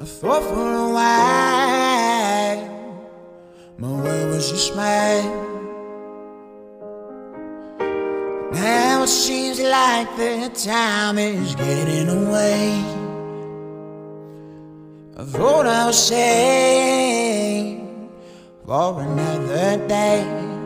I 0.01 0.05
thought 0.05 0.43
for 0.43 0.73
a 0.75 0.89
while, 0.99 2.61
my 3.79 3.89
where 4.03 4.27
was 4.27 4.51
your 4.51 4.59
smile? 4.59 5.31
Now 8.53 9.05
it 9.05 9.09
seems 9.09 9.61
like 9.61 10.17
the 10.17 10.51
time 10.53 11.17
is 11.17 11.55
getting 11.55 12.09
away. 12.09 12.83
I 15.17 15.23
thought 15.23 15.67
I 15.67 15.87
was 15.87 16.09
safe 16.09 17.79
for 18.67 19.01
another 19.01 19.87
day. 19.87 20.58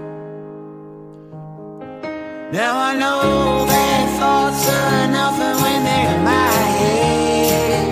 Now 2.52 2.76
I 2.76 2.92
know 2.94 3.64
that 3.64 4.18
thoughts 4.20 4.68
are 4.68 5.08
nothing 5.10 5.56
when 5.64 5.84
they're 5.84 6.16
in 6.16 6.22
my 6.22 6.52
head. 6.80 7.86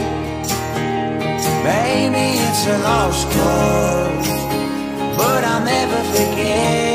Baby, 1.65 2.27
it's 2.45 2.67
a 2.67 2.77
lost 2.85 3.25
cause, 3.33 4.29
but 5.17 5.45
I'll 5.45 5.65
never 5.65 6.03
forget 6.13 6.90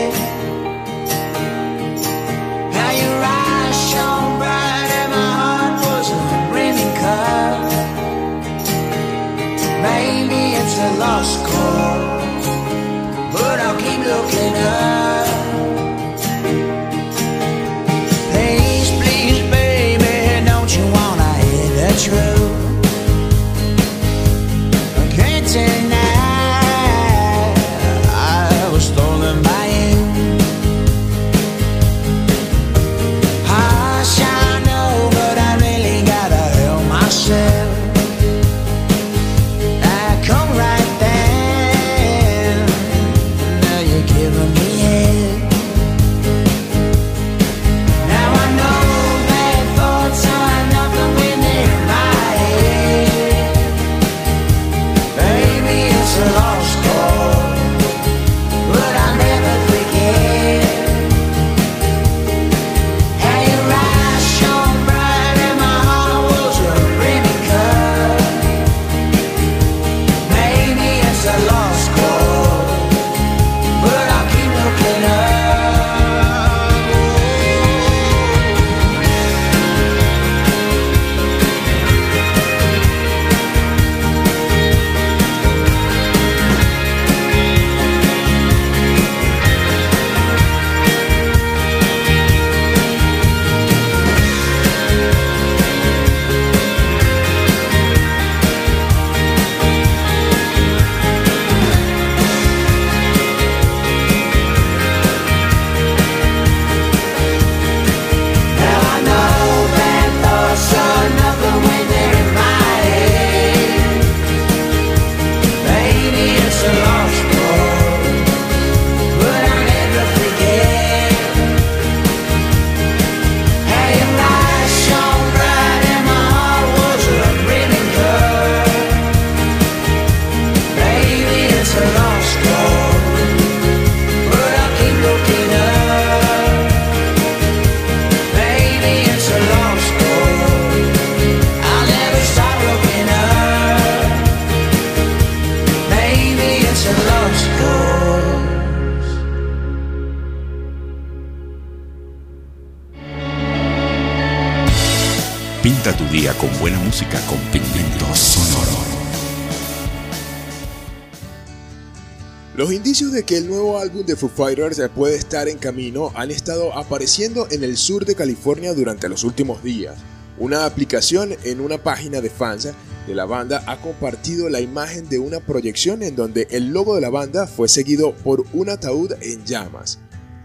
indicios 162.95 163.11
de 163.11 163.23
que 163.23 163.37
el 163.37 163.49
nuevo 163.49 163.77
álbum 163.77 164.05
de 164.05 164.15
Foo 164.15 164.29
Fighters 164.29 164.81
puede 164.95 165.17
estar 165.17 165.49
en 165.49 165.57
camino 165.57 166.13
han 166.15 166.31
estado 166.31 166.73
apareciendo 166.77 167.45
en 167.51 167.65
el 167.65 167.75
sur 167.75 168.05
de 168.05 168.15
California 168.15 168.73
durante 168.73 169.09
los 169.09 169.25
últimos 169.25 169.61
días. 169.61 169.95
Una 170.39 170.65
aplicación 170.65 171.35
en 171.43 171.59
una 171.59 171.77
página 171.77 172.21
de 172.21 172.29
fans 172.29 172.69
de 173.05 173.13
la 173.13 173.25
banda 173.25 173.65
ha 173.67 173.81
compartido 173.81 174.47
la 174.47 174.61
imagen 174.61 175.09
de 175.09 175.19
una 175.19 175.41
proyección 175.41 176.03
en 176.03 176.15
donde 176.15 176.47
el 176.51 176.67
logo 176.67 176.95
de 176.95 177.01
la 177.01 177.09
banda 177.09 177.47
fue 177.47 177.67
seguido 177.67 178.13
por 178.13 178.45
un 178.53 178.69
ataúd 178.69 179.11
en 179.19 179.43
llamas. 179.43 179.99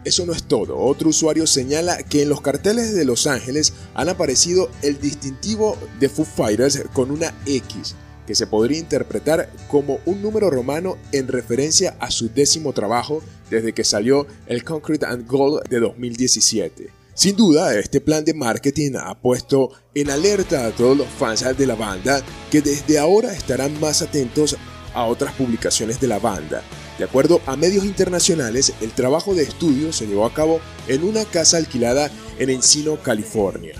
eso 0.04 0.26
no 0.26 0.32
es 0.32 0.42
todo. 0.42 0.76
Otro 0.76 1.10
usuario 1.10 1.46
señala 1.46 2.02
que 2.02 2.22
en 2.22 2.30
los 2.30 2.40
carteles 2.40 2.96
de 2.96 3.04
Los 3.04 3.28
Ángeles 3.28 3.74
han 3.94 4.08
aparecido 4.08 4.68
el 4.82 5.00
distintivo 5.00 5.78
de 6.00 6.08
Foo 6.08 6.24
Fighters 6.24 6.82
con 6.94 7.12
una 7.12 7.32
X, 7.46 7.94
que 8.26 8.34
se 8.34 8.46
podría 8.46 8.78
interpretar 8.78 9.50
como 9.68 10.00
un 10.06 10.22
número 10.22 10.50
romano 10.50 10.96
en 11.12 11.28
referencia 11.28 11.96
a 12.00 12.10
su 12.10 12.28
décimo 12.28 12.72
trabajo 12.72 13.22
desde 13.50 13.72
que 13.72 13.84
salió 13.84 14.26
el 14.46 14.64
Concrete 14.64 15.06
and 15.06 15.26
Gold 15.26 15.68
de 15.68 15.80
2017. 15.80 16.90
Sin 17.14 17.36
duda, 17.36 17.78
este 17.78 18.00
plan 18.00 18.24
de 18.24 18.34
marketing 18.34 18.92
ha 18.96 19.14
puesto 19.20 19.70
en 19.94 20.10
alerta 20.10 20.66
a 20.66 20.70
todos 20.70 20.96
los 20.96 21.08
fans 21.08 21.44
de 21.56 21.66
la 21.66 21.74
banda 21.74 22.22
que 22.50 22.62
desde 22.62 22.98
ahora 22.98 23.32
estarán 23.34 23.78
más 23.80 24.00
atentos 24.00 24.56
a 24.94 25.04
otras 25.04 25.34
publicaciones 25.34 26.00
de 26.00 26.06
la 26.06 26.18
banda. 26.18 26.62
De 26.98 27.04
acuerdo 27.04 27.40
a 27.46 27.56
medios 27.56 27.84
internacionales, 27.84 28.72
el 28.80 28.92
trabajo 28.92 29.34
de 29.34 29.42
estudio 29.42 29.92
se 29.92 30.06
llevó 30.06 30.26
a 30.26 30.34
cabo 30.34 30.60
en 30.86 31.02
una 31.04 31.24
casa 31.24 31.56
alquilada 31.56 32.10
en 32.38 32.50
Encino, 32.50 32.96
California. 33.02 33.74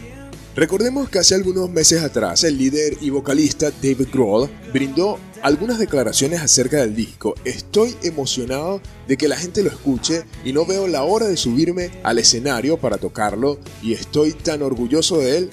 Recordemos 0.57 1.09
que 1.09 1.21
hace 1.21 1.37
algunos 1.37 1.71
meses 1.71 2.03
atrás 2.03 2.43
el 2.43 2.59
líder 2.59 2.97
y 3.01 3.11
vocalista 3.11 3.71
David 3.71 4.09
Grohl 4.13 4.51
brindó 4.73 5.17
algunas 5.43 5.79
declaraciones 5.79 6.41
acerca 6.41 6.79
del 6.79 6.97
disco. 6.97 7.37
Estoy 7.45 7.97
emocionado 8.03 8.81
de 9.07 9.17
que 9.17 9.29
la 9.29 9.37
gente 9.37 9.63
lo 9.63 9.71
escuche 9.71 10.25
y 10.45 10.53
no 10.53 10.67
veo 10.67 10.89
la 10.89 11.05
hora 11.05 11.29
de 11.29 11.37
subirme 11.37 11.93
al 12.03 12.19
escenario 12.19 12.79
para 12.79 12.99
tocarlo 12.99 13.59
y 13.81 13.93
estoy 13.93 14.33
tan 14.33 14.63
orgulloso 14.63 15.19
de 15.19 15.39
él. 15.39 15.51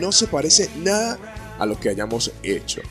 No 0.00 0.10
se 0.10 0.26
parece 0.26 0.68
nada 0.82 1.16
a 1.60 1.64
lo 1.64 1.78
que 1.78 1.88
hayamos 1.88 2.32
hecho. 2.42 2.82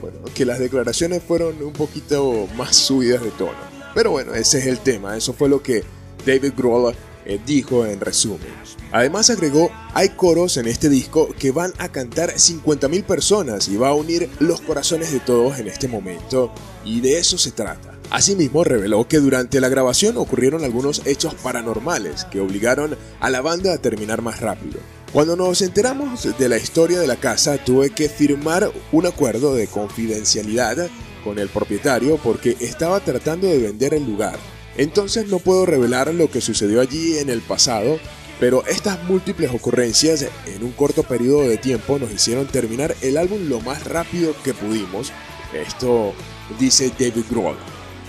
Bueno, 0.00 0.18
que 0.32 0.44
las 0.44 0.60
declaraciones 0.60 1.20
fueron 1.24 1.60
un 1.60 1.72
poquito 1.72 2.46
más 2.56 2.76
subidas 2.76 3.24
de 3.24 3.32
tono. 3.32 3.58
Pero 3.92 4.12
bueno, 4.12 4.34
ese 4.34 4.60
es 4.60 4.66
el 4.66 4.78
tema. 4.78 5.16
Eso 5.16 5.32
fue 5.32 5.48
lo 5.48 5.64
que 5.64 5.82
David 6.24 6.52
Grohl 6.56 6.94
dijo 7.36 7.84
en 7.84 8.00
resumen. 8.00 8.48
Además 8.90 9.28
agregó, 9.28 9.70
hay 9.92 10.10
coros 10.10 10.56
en 10.56 10.66
este 10.66 10.88
disco 10.88 11.28
que 11.38 11.50
van 11.50 11.74
a 11.76 11.90
cantar 11.90 12.32
50.000 12.32 13.04
personas 13.04 13.68
y 13.68 13.76
va 13.76 13.90
a 13.90 13.94
unir 13.94 14.30
los 14.38 14.62
corazones 14.62 15.12
de 15.12 15.20
todos 15.20 15.58
en 15.58 15.68
este 15.68 15.88
momento 15.88 16.52
y 16.84 17.00
de 17.00 17.18
eso 17.18 17.36
se 17.36 17.50
trata. 17.50 17.98
Asimismo, 18.10 18.64
reveló 18.64 19.06
que 19.06 19.18
durante 19.18 19.60
la 19.60 19.68
grabación 19.68 20.16
ocurrieron 20.16 20.64
algunos 20.64 21.02
hechos 21.04 21.34
paranormales 21.34 22.24
que 22.24 22.40
obligaron 22.40 22.96
a 23.20 23.28
la 23.28 23.42
banda 23.42 23.74
a 23.74 23.78
terminar 23.78 24.22
más 24.22 24.40
rápido. 24.40 24.80
Cuando 25.12 25.36
nos 25.36 25.60
enteramos 25.60 26.38
de 26.38 26.48
la 26.48 26.56
historia 26.56 26.98
de 26.98 27.06
la 27.06 27.16
casa, 27.16 27.62
tuve 27.62 27.90
que 27.90 28.08
firmar 28.08 28.70
un 28.92 29.06
acuerdo 29.06 29.54
de 29.54 29.66
confidencialidad 29.66 30.88
con 31.22 31.38
el 31.38 31.48
propietario 31.48 32.16
porque 32.16 32.56
estaba 32.60 33.00
tratando 33.00 33.46
de 33.46 33.58
vender 33.58 33.92
el 33.92 34.04
lugar. 34.04 34.38
Entonces 34.78 35.26
no 35.26 35.40
puedo 35.40 35.66
revelar 35.66 36.14
lo 36.14 36.30
que 36.30 36.40
sucedió 36.40 36.80
allí 36.80 37.18
en 37.18 37.30
el 37.30 37.42
pasado, 37.42 37.98
pero 38.38 38.64
estas 38.66 39.02
múltiples 39.04 39.50
ocurrencias 39.52 40.24
en 40.46 40.62
un 40.62 40.70
corto 40.70 41.02
periodo 41.02 41.42
de 41.42 41.58
tiempo 41.58 41.98
nos 41.98 42.12
hicieron 42.12 42.46
terminar 42.46 42.94
el 43.02 43.16
álbum 43.16 43.48
lo 43.48 43.60
más 43.60 43.84
rápido 43.84 44.34
que 44.44 44.54
pudimos. 44.54 45.12
Esto 45.52 46.14
dice 46.60 46.92
David 46.96 47.24
Grohl. 47.28 47.56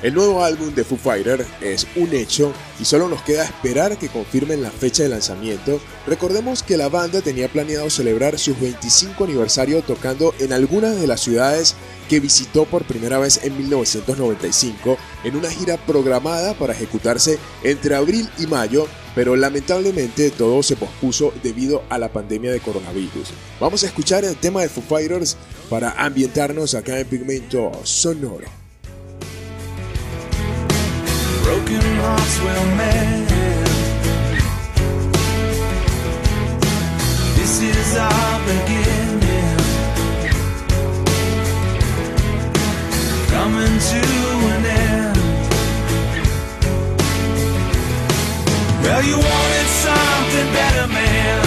El 0.03 0.13
nuevo 0.13 0.43
álbum 0.43 0.73
de 0.73 0.85
Foo 0.85 0.97
Fighters 0.97 1.45
es 1.59 1.85
un 1.97 2.13
hecho 2.13 2.53
y 2.79 2.85
solo 2.85 3.09
nos 3.09 3.21
queda 3.23 3.43
esperar 3.43 3.97
que 3.97 4.07
confirmen 4.07 4.61
la 4.61 4.71
fecha 4.71 5.03
de 5.03 5.09
lanzamiento. 5.09 5.81
Recordemos 6.07 6.63
que 6.63 6.77
la 6.77 6.87
banda 6.87 7.21
tenía 7.21 7.49
planeado 7.49 7.89
celebrar 7.89 8.39
su 8.39 8.55
25 8.55 9.25
aniversario 9.25 9.81
tocando 9.81 10.33
en 10.39 10.53
algunas 10.53 11.01
de 11.01 11.07
las 11.07 11.19
ciudades 11.19 11.75
que 12.09 12.19
visitó 12.19 12.65
por 12.65 12.83
primera 12.83 13.19
vez 13.19 13.39
en 13.43 13.55
1995 13.55 14.97
en 15.23 15.35
una 15.35 15.49
gira 15.49 15.77
programada 15.77 16.55
para 16.55 16.73
ejecutarse 16.73 17.37
entre 17.63 17.95
abril 17.95 18.27
y 18.39 18.47
mayo, 18.47 18.87
pero 19.15 19.35
lamentablemente 19.35 20.31
todo 20.31 20.61
se 20.63 20.75
pospuso 20.75 21.31
debido 21.43 21.83
a 21.89 21.97
la 21.97 22.11
pandemia 22.11 22.51
de 22.51 22.59
coronavirus. 22.59 23.29
Vamos 23.59 23.83
a 23.83 23.87
escuchar 23.87 24.25
el 24.25 24.35
tema 24.35 24.61
de 24.61 24.69
Foo 24.69 24.83
Fighters 24.83 25.37
para 25.69 25.91
ambientarnos 25.91 26.73
acá 26.73 26.99
en 26.99 27.07
Pigmento 27.07 27.71
Sonoro. 27.83 28.47
Coming 43.49 43.79
to 43.79 44.01
an 44.53 44.65
end. 44.65 45.17
Well, 48.83 49.01
you 49.03 49.17
wanted 49.17 49.67
something 49.85 50.47
better, 50.53 50.87
man. 50.93 51.41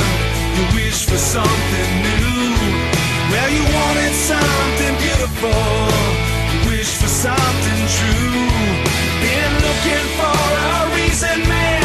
You 0.57 0.65
wished 0.75 1.09
for 1.09 1.17
something 1.17 1.91
new. 2.07 2.59
Well, 3.31 3.51
you 3.57 3.63
wanted 3.79 4.15
something 4.31 4.95
beautiful. 4.99 5.63
You 6.51 6.71
wished 6.71 6.97
for 7.01 7.13
something 7.27 7.83
true. 7.97 8.51
Been 9.23 9.53
looking 9.67 10.07
for 10.19 10.43
a 10.75 10.97
reason, 10.97 11.49
man. 11.49 11.82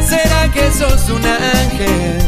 ¿Será 0.00 0.50
que 0.52 0.70
sos 0.72 1.08
un 1.10 1.24
ángel? 1.24 2.18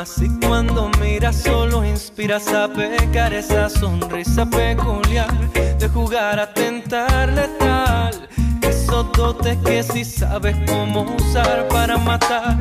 Más 0.00 0.08
si 0.08 0.30
cuando 0.46 0.90
miras 0.98 1.42
solo 1.42 1.84
inspiras 1.84 2.48
a 2.48 2.68
pecar 2.68 3.34
esa 3.34 3.68
sonrisa 3.68 4.46
peculiar 4.46 5.30
de 5.78 5.88
jugar 5.88 6.40
a 6.40 6.54
tentar 6.54 7.28
letal. 7.28 8.28
Esos 8.62 9.12
dotes 9.12 9.58
que 9.58 9.82
si 9.82 10.04
sabes 10.04 10.56
cómo 10.66 11.02
usar 11.02 11.68
para 11.68 11.98
matar. 11.98 12.56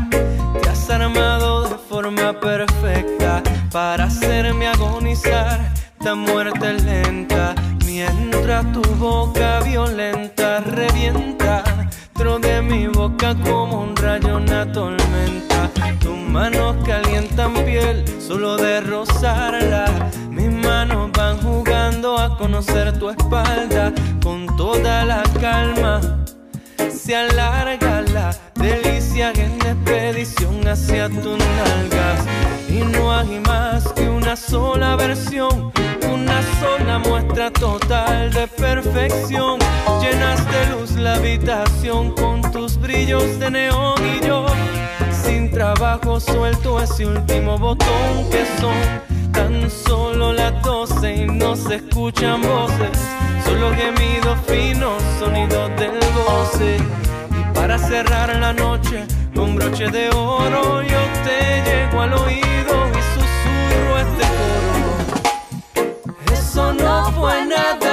Te 0.62 0.70
has 0.70 0.90
armado 0.90 1.70
de 1.70 1.78
forma 1.78 2.38
perfecta 2.40 3.42
para 3.72 4.06
hacerme 4.06 4.68
agonizar. 4.68 5.60
Esta 5.98 6.16
muerte 6.16 6.74
lenta 6.74 7.56
mientras 7.86 8.70
tu 8.74 8.82
boca 8.96 9.62
violenta 9.62 10.60
revienta 10.60 11.64
dentro 12.14 12.40
de 12.40 12.62
mi 12.62 12.88
boca 12.88 13.34
como 13.46 13.84
un 13.84 13.96
rayo, 13.96 14.38
una 14.38 14.70
tormenta. 14.72 15.49
Manos 16.30 16.76
calientan 16.86 17.54
piel 17.66 18.06
solo 18.20 18.56
de 18.56 18.82
rozarla. 18.82 20.12
Mis 20.30 20.52
manos 20.52 21.10
van 21.12 21.42
jugando 21.42 22.20
a 22.20 22.38
conocer 22.38 22.98
tu 23.00 23.10
espalda 23.10 23.92
con 24.24 24.46
toda 24.56 25.06
la 25.06 25.24
calma. 25.42 26.00
Se 26.92 27.16
alarga 27.16 28.02
la 28.02 28.30
delicia 28.54 29.32
en 29.32 29.54
expedición 29.56 30.68
hacia 30.68 31.10
tus 31.10 31.40
nalgas. 31.40 32.24
Y 32.70 32.82
no 32.82 33.12
hay 33.12 33.40
más 33.40 33.88
que 33.94 34.08
una 34.08 34.36
sola 34.36 34.96
versión, 34.96 35.72
una 36.14 36.42
sola 36.60 37.00
muestra 37.00 37.52
total 37.52 38.32
de 38.32 38.48
perfección. 38.48 39.58
Llenas 40.00 40.46
de 40.46 40.76
luz 40.76 40.92
la 40.92 41.16
habitación 41.16 42.14
con 42.14 42.42
tus 42.52 42.80
brillos 42.80 43.40
de 43.40 43.50
neón 43.50 43.98
y 44.06 44.28
yo. 44.28 44.46
Sin 45.30 45.52
trabajo 45.52 46.20
suelto 46.20 46.82
ese 46.82 47.06
último 47.06 47.56
botón 47.56 48.30
que 48.32 48.44
son 48.60 48.74
tan 49.32 49.70
solo 49.70 50.34
las 50.34 50.60
doce 50.64 51.18
y 51.18 51.26
no 51.28 51.56
se 51.56 51.76
escuchan 51.76 52.42
voces, 52.42 52.98
solo 53.46 53.70
gemidos 53.76 54.40
finos, 54.48 55.04
sonidos 55.20 55.70
del 55.78 56.00
goce. 56.16 56.78
Y 57.30 57.54
para 57.54 57.78
cerrar 57.78 58.36
la 58.38 58.54
noche 58.54 59.06
con 59.36 59.54
broche 59.54 59.88
de 59.92 60.10
oro 60.10 60.82
yo 60.82 61.02
te 61.24 61.62
llego 61.64 62.02
al 62.02 62.14
oído 62.14 62.90
y 62.90 63.02
susurro 63.14 64.00
este 64.00 64.26
coro. 64.40 65.94
Eso 66.34 66.74
no 66.74 67.12
fue 67.12 67.46
nada, 67.46 67.89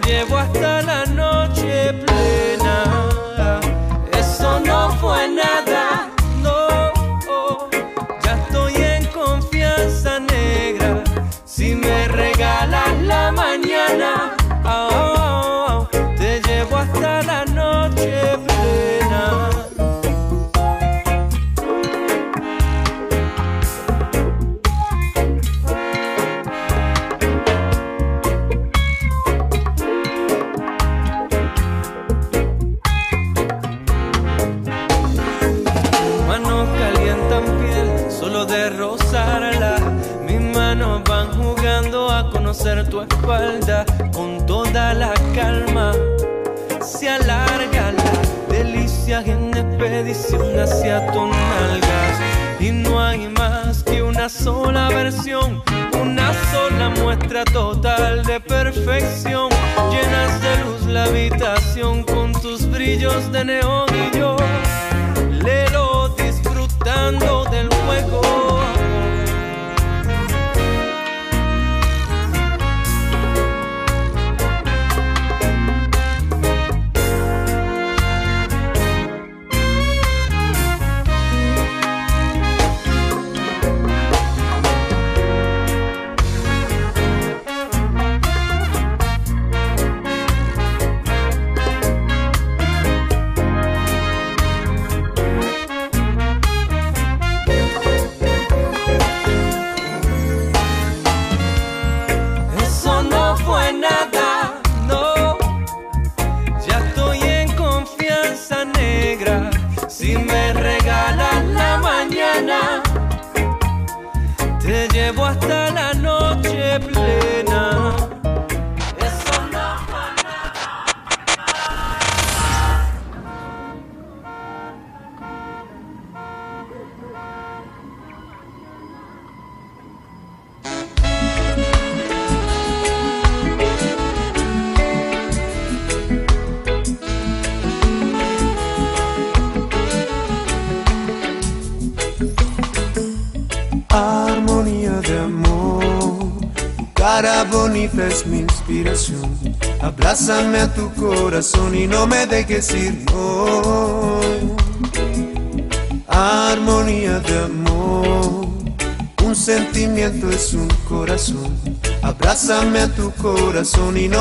llevo 0.00 0.38
hasta 0.38 0.82
la 0.82 1.04
noche. 1.06 1.23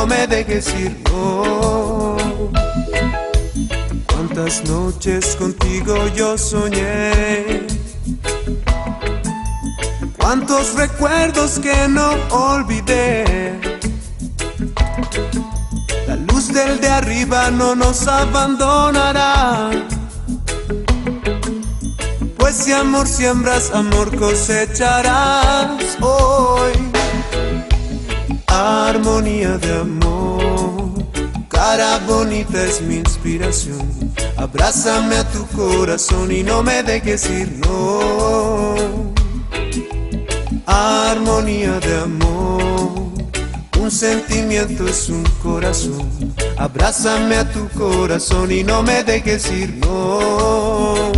No 0.03 0.07
me 0.07 0.27
dejes 0.27 0.67
ir, 0.75 0.97
no. 1.09 2.17
Cuántas 4.11 4.65
noches 4.65 5.37
contigo 5.37 5.95
yo 6.13 6.37
soñé. 6.37 7.65
Cuántos 10.17 10.73
recuerdos 10.73 11.59
que 11.59 11.87
no 11.87 12.15
olvidé. 12.31 13.57
La 16.07 16.15
luz 16.17 16.49
del 16.49 16.81
de 16.81 16.89
arriba 16.89 17.49
no 17.51 17.73
nos 17.73 18.05
abandonará. 18.05 19.71
Pues 22.37 22.55
si 22.55 22.73
amor 22.73 23.07
siembras, 23.07 23.71
amor 23.73 24.13
cosecharás 24.17 25.97
hoy. 26.01 26.72
Armonía 29.23 29.57
de 29.57 29.79
amor, 29.79 30.91
cara 31.47 31.97
bonita 31.99 32.61
es 32.61 32.81
mi 32.81 32.95
inspiración. 32.95 34.13
Abrázame 34.35 35.15
a 35.15 35.23
tu 35.31 35.47
corazón 35.47 36.29
y 36.29 36.43
no 36.43 36.61
me 36.61 36.83
dejes 36.83 37.29
ir, 37.29 37.49
no 37.59 39.13
armonía 40.65 41.79
de 41.79 41.99
amor. 42.01 43.13
Un 43.79 43.89
sentimiento 43.89 44.89
es 44.89 45.07
un 45.07 45.23
corazón. 45.41 46.35
Abrázame 46.57 47.37
a 47.37 47.49
tu 47.49 47.69
corazón 47.69 48.51
y 48.51 48.65
no 48.65 48.83
me 48.83 49.05
dejes 49.05 49.49
ir, 49.53 49.73
no. 49.77 51.13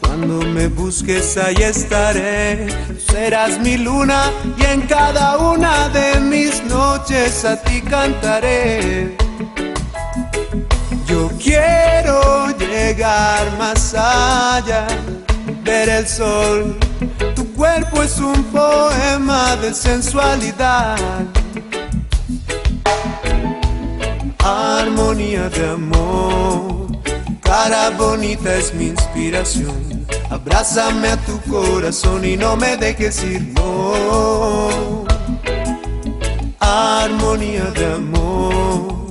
Cuando 0.00 0.40
me 0.46 0.68
busques 0.68 1.36
ahí 1.36 1.56
estaré. 1.56 2.66
Serás 3.10 3.58
mi 3.58 3.76
luna 3.76 4.30
y 4.56 4.64
en 4.64 4.82
cada 4.82 5.36
una 5.38 5.88
de 5.88 6.20
mis 6.20 6.62
noches 6.64 7.44
a 7.44 7.60
ti 7.60 7.80
cantaré. 7.82 9.16
Yo 11.06 11.28
quiero 11.42 12.56
llegar 12.56 13.58
más 13.58 13.94
allá, 13.94 14.86
ver 15.64 15.88
el 15.88 16.06
sol. 16.06 16.78
Tu 17.34 17.52
cuerpo 17.54 18.02
es 18.02 18.18
un 18.18 18.44
poema 18.44 19.56
de 19.56 19.74
sensualidad. 19.74 20.96
Armonía 24.38 25.48
de 25.48 25.70
amor, 25.70 26.86
cara 27.42 27.90
bonita 27.90 28.54
es 28.54 28.72
mi 28.72 28.86
inspiración. 28.86 29.89
Abrázame 30.30 31.08
a 31.08 31.16
tu 31.16 31.40
corazón 31.50 32.24
y 32.24 32.36
no 32.36 32.56
me 32.56 32.76
dejes 32.76 33.24
ir, 33.24 33.52
no. 33.54 35.04
Armonía 36.60 37.64
de 37.72 37.94
amor, 37.94 39.08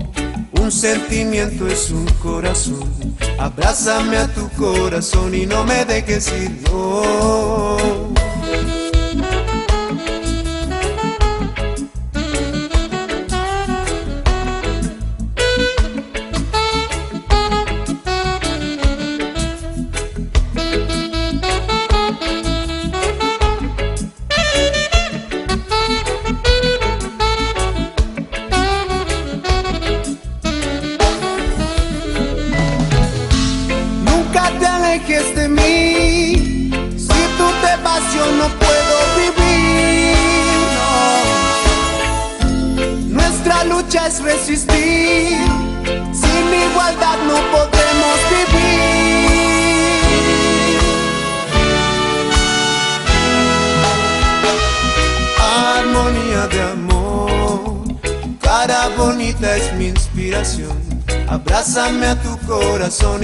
un 0.61 0.71
sentimiento 0.71 1.67
es 1.67 1.91
un 1.91 2.05
corazón. 2.23 3.17
Abrázame 3.37 4.15
a 4.15 4.27
tu 4.33 4.49
corazón 4.51 5.35
y 5.35 5.45
no 5.45 5.65
me 5.65 5.83
dejes 5.83 6.31
ir, 6.31 6.51
no. 6.71 7.75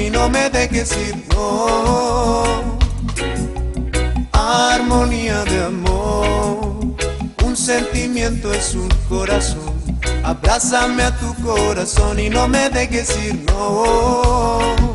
Y 0.05 0.09
no 0.09 0.29
me 0.29 0.49
dejes 0.49 0.95
ir, 0.97 1.25
no. 1.33 2.77
Armonía 4.31 5.43
de 5.45 5.63
amor, 5.63 6.95
un 7.43 7.57
sentimiento 7.57 8.53
es 8.53 8.75
un 8.75 8.89
corazón. 9.09 9.73
Abrázame 10.23 11.03
a 11.03 11.17
tu 11.17 11.33
corazón 11.43 12.19
y 12.19 12.29
no 12.29 12.47
me 12.47 12.69
dejes 12.69 13.15
ir, 13.25 13.43
no. 13.47 14.94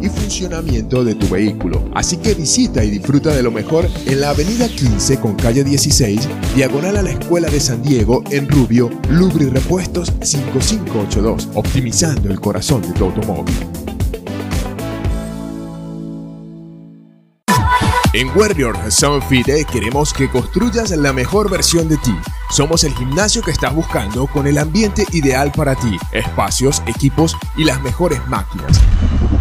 y 0.00 0.08
funcionamiento 0.08 1.04
de 1.04 1.14
tu 1.14 1.28
vehículo. 1.28 1.88
Así 1.94 2.16
que 2.16 2.34
visita 2.34 2.84
y 2.84 2.90
disfruta 2.90 3.34
de 3.34 3.42
lo 3.42 3.50
mejor 3.50 3.88
en 4.06 4.20
la 4.20 4.30
avenida 4.30 4.68
15 4.68 5.20
con 5.20 5.34
calle 5.34 5.64
16, 5.64 6.28
diagonal 6.54 6.96
a 6.96 7.02
la 7.02 7.10
Escuela 7.10 7.48
de 7.48 7.60
San 7.60 7.82
Diego 7.82 8.22
en 8.30 8.48
Rubio, 8.48 8.90
Lubri 9.08 9.46
Repuestos 9.46 10.12
5582, 10.22 11.48
optimizando 11.54 12.30
el 12.30 12.40
corazón 12.40 12.82
de 12.82 12.92
tu 12.92 13.04
automóvil. 13.04 13.54
En 18.14 18.28
Warrior 18.36 18.76
Sound 18.92 19.24
Fit 19.24 19.48
queremos 19.72 20.12
que 20.12 20.30
construyas 20.30 20.92
la 20.92 21.12
mejor 21.12 21.50
versión 21.50 21.88
de 21.88 21.96
ti. 21.96 22.14
Somos 22.48 22.84
el 22.84 22.94
gimnasio 22.94 23.42
que 23.42 23.50
estás 23.50 23.74
buscando 23.74 24.28
con 24.28 24.46
el 24.46 24.58
ambiente 24.58 25.04
ideal 25.10 25.50
para 25.50 25.74
ti, 25.74 25.96
espacios, 26.12 26.80
equipos 26.86 27.36
y 27.56 27.64
las 27.64 27.82
mejores 27.82 28.24
máquinas. 28.28 28.80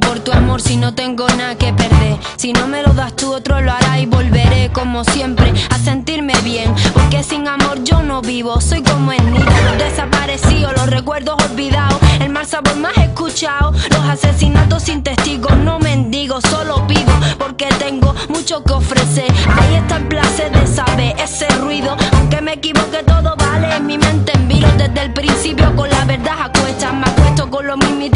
Por 0.00 0.20
tu 0.20 0.41
si 0.60 0.76
no 0.76 0.94
tengo 0.94 1.26
nada 1.28 1.54
que 1.56 1.72
perder. 1.72 2.18
Si 2.36 2.52
no 2.52 2.66
me 2.68 2.82
lo 2.82 2.92
das 2.92 3.14
tú, 3.16 3.32
otro 3.32 3.60
lo 3.60 3.72
hará 3.72 3.98
y 3.98 4.06
volveré 4.06 4.70
como 4.72 5.04
siempre 5.04 5.52
a 5.70 5.78
sentirme 5.78 6.34
bien. 6.42 6.74
Porque 6.92 7.22
sin 7.22 7.48
amor 7.48 7.82
yo 7.84 8.02
no 8.02 8.20
vivo, 8.20 8.60
soy 8.60 8.82
como 8.82 9.12
el 9.12 9.24
niño 9.32 9.72
desaparecido, 9.78 10.72
los 10.72 10.90
recuerdos 10.90 11.36
olvidados. 11.50 11.98
el 12.20 12.30
mal 12.30 12.46
sabor 12.46 12.76
más 12.76 12.96
escuchado. 12.98 13.72
Los 13.90 14.04
asesinatos 14.04 14.82
sin 14.82 15.02
testigos, 15.02 15.56
no 15.56 15.78
mendigo, 15.78 16.40
solo 16.40 16.86
pido 16.86 17.12
porque 17.38 17.66
tengo 17.78 18.14
mucho 18.28 18.62
que 18.62 18.72
ofrecer. 18.72 19.32
Ahí 19.60 19.74
está 19.76 19.96
el 19.96 20.08
placer 20.08 20.50
de 20.52 20.66
saber 20.66 21.14
ese 21.18 21.48
ruido, 21.60 21.96
aunque 22.12 22.40
me 22.40 22.54
equivoque 22.54 23.02
todo 23.06 23.34
vale. 23.36 23.76
En 23.76 23.86
mi 23.86 23.96
mente 23.96 24.32
en 24.34 24.48
vilo 24.48 24.68
desde 24.76 25.00
el 25.00 25.12
principio 25.12 25.74
con 25.76 25.88
la 25.88 26.04
verdad 26.04 26.34
a 26.40 26.52
cuestas, 26.52 26.92
me 26.92 27.06
acuesto 27.06 27.48
con 27.50 27.66
lo 27.66 27.76
mismitico 27.76 28.11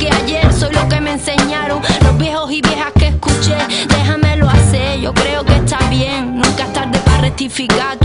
que 0.00 0.10
ayer, 0.10 0.52
soy 0.52 0.72
lo 0.72 0.88
que 0.88 0.98
me 1.00 1.12
enseñaron 1.12 1.82
los 2.02 2.16
viejos 2.16 2.50
y 2.50 2.62
viejas 2.62 2.92
que 2.98 3.08
escuché. 3.08 3.56
Déjamelo 3.88 4.48
hacer, 4.48 4.98
yo 4.98 5.12
creo 5.12 5.44
que 5.44 5.54
está 5.56 5.78
bien. 5.90 6.36
Nunca 6.36 6.64
es 6.64 6.72
tarde 6.72 6.98
para 7.04 7.18
rectificar, 7.18 7.98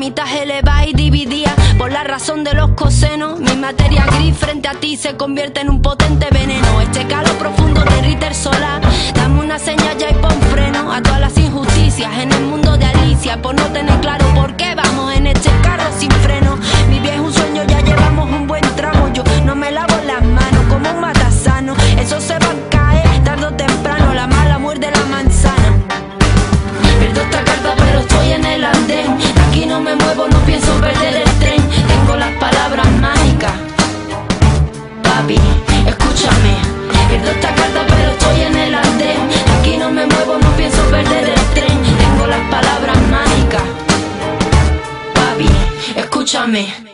mitad 0.00 0.34
elevada 0.34 0.86
y 0.86 0.94
dividida 0.94 1.54
por 1.76 1.92
la 1.92 2.02
razón 2.02 2.42
de 2.42 2.54
los 2.54 2.70
cosenos. 2.70 3.38
Mi 3.38 3.54
materia 3.54 4.06
gris 4.06 4.34
frente 4.34 4.66
a 4.66 4.72
ti 4.72 4.96
se 4.96 5.14
convierte 5.18 5.60
en 5.60 5.68
un 5.68 5.82
potente 5.82 6.26
veneno. 6.32 6.80
Este 6.80 7.06
calor 7.06 7.36
profundo 7.36 7.84
derrite 7.84 8.28
el 8.28 8.34
solar. 8.34 8.80
Dame 9.14 9.40
una 9.40 9.58
señal 9.58 9.98
ya 9.98 10.08
y 10.08 10.14
pon 10.14 10.40
freno 10.50 10.90
a 10.90 11.02
todas 11.02 11.20
las 11.20 11.36
injusticias 11.36 12.10
en 12.18 12.32
el 12.32 12.44
mundo 12.46 12.78
de 12.78 12.86
Alicia. 12.86 13.42
Por 13.42 13.54
no 13.54 13.66
tener 13.74 14.00
claro 14.00 14.24
por 14.34 14.56
qué 14.56 14.74
vamos 14.74 15.12
en 15.14 15.26
este 15.26 15.50
carro 15.62 15.90
sin 15.98 16.10
freno. 16.10 16.56
Mi 16.88 16.98
viejo 16.98 17.30
Me. 46.50 46.89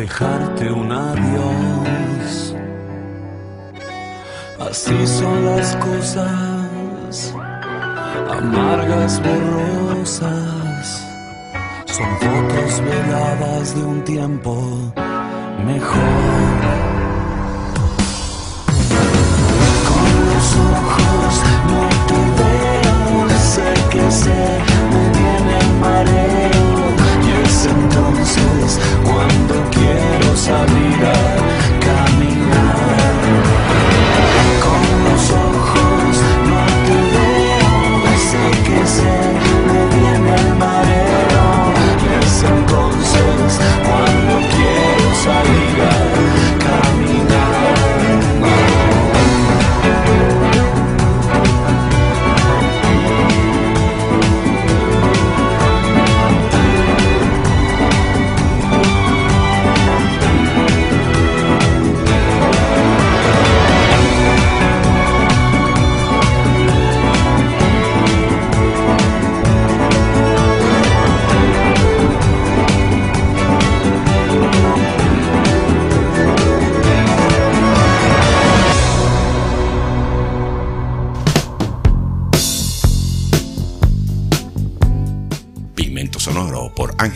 Dejarte 0.00 0.72
un 0.72 0.90
adiós. 0.90 2.54
Así 4.58 5.06
son 5.06 5.44
las 5.44 5.76
cosas, 5.76 7.34
amargas, 8.38 9.20
borrosas. 9.24 10.86
Son 11.96 12.10
fotos 12.22 12.72
veladas 12.88 13.74
de 13.74 13.82
un 13.84 14.02
tiempo 14.04 14.54
mejor. 15.66 16.60
Con 19.88 20.08
los 20.30 20.46
ojos 20.72 21.32
no 21.70 21.82
te 22.08 22.20
veo, 22.38 23.28
sé 23.52 23.68
que 23.90 24.10
se 24.10 24.69
quiero 30.42 30.64
salir 30.64 32.49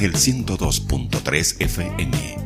Ángel 0.04 0.20
102.3 0.20 1.62
FM. 1.62 2.36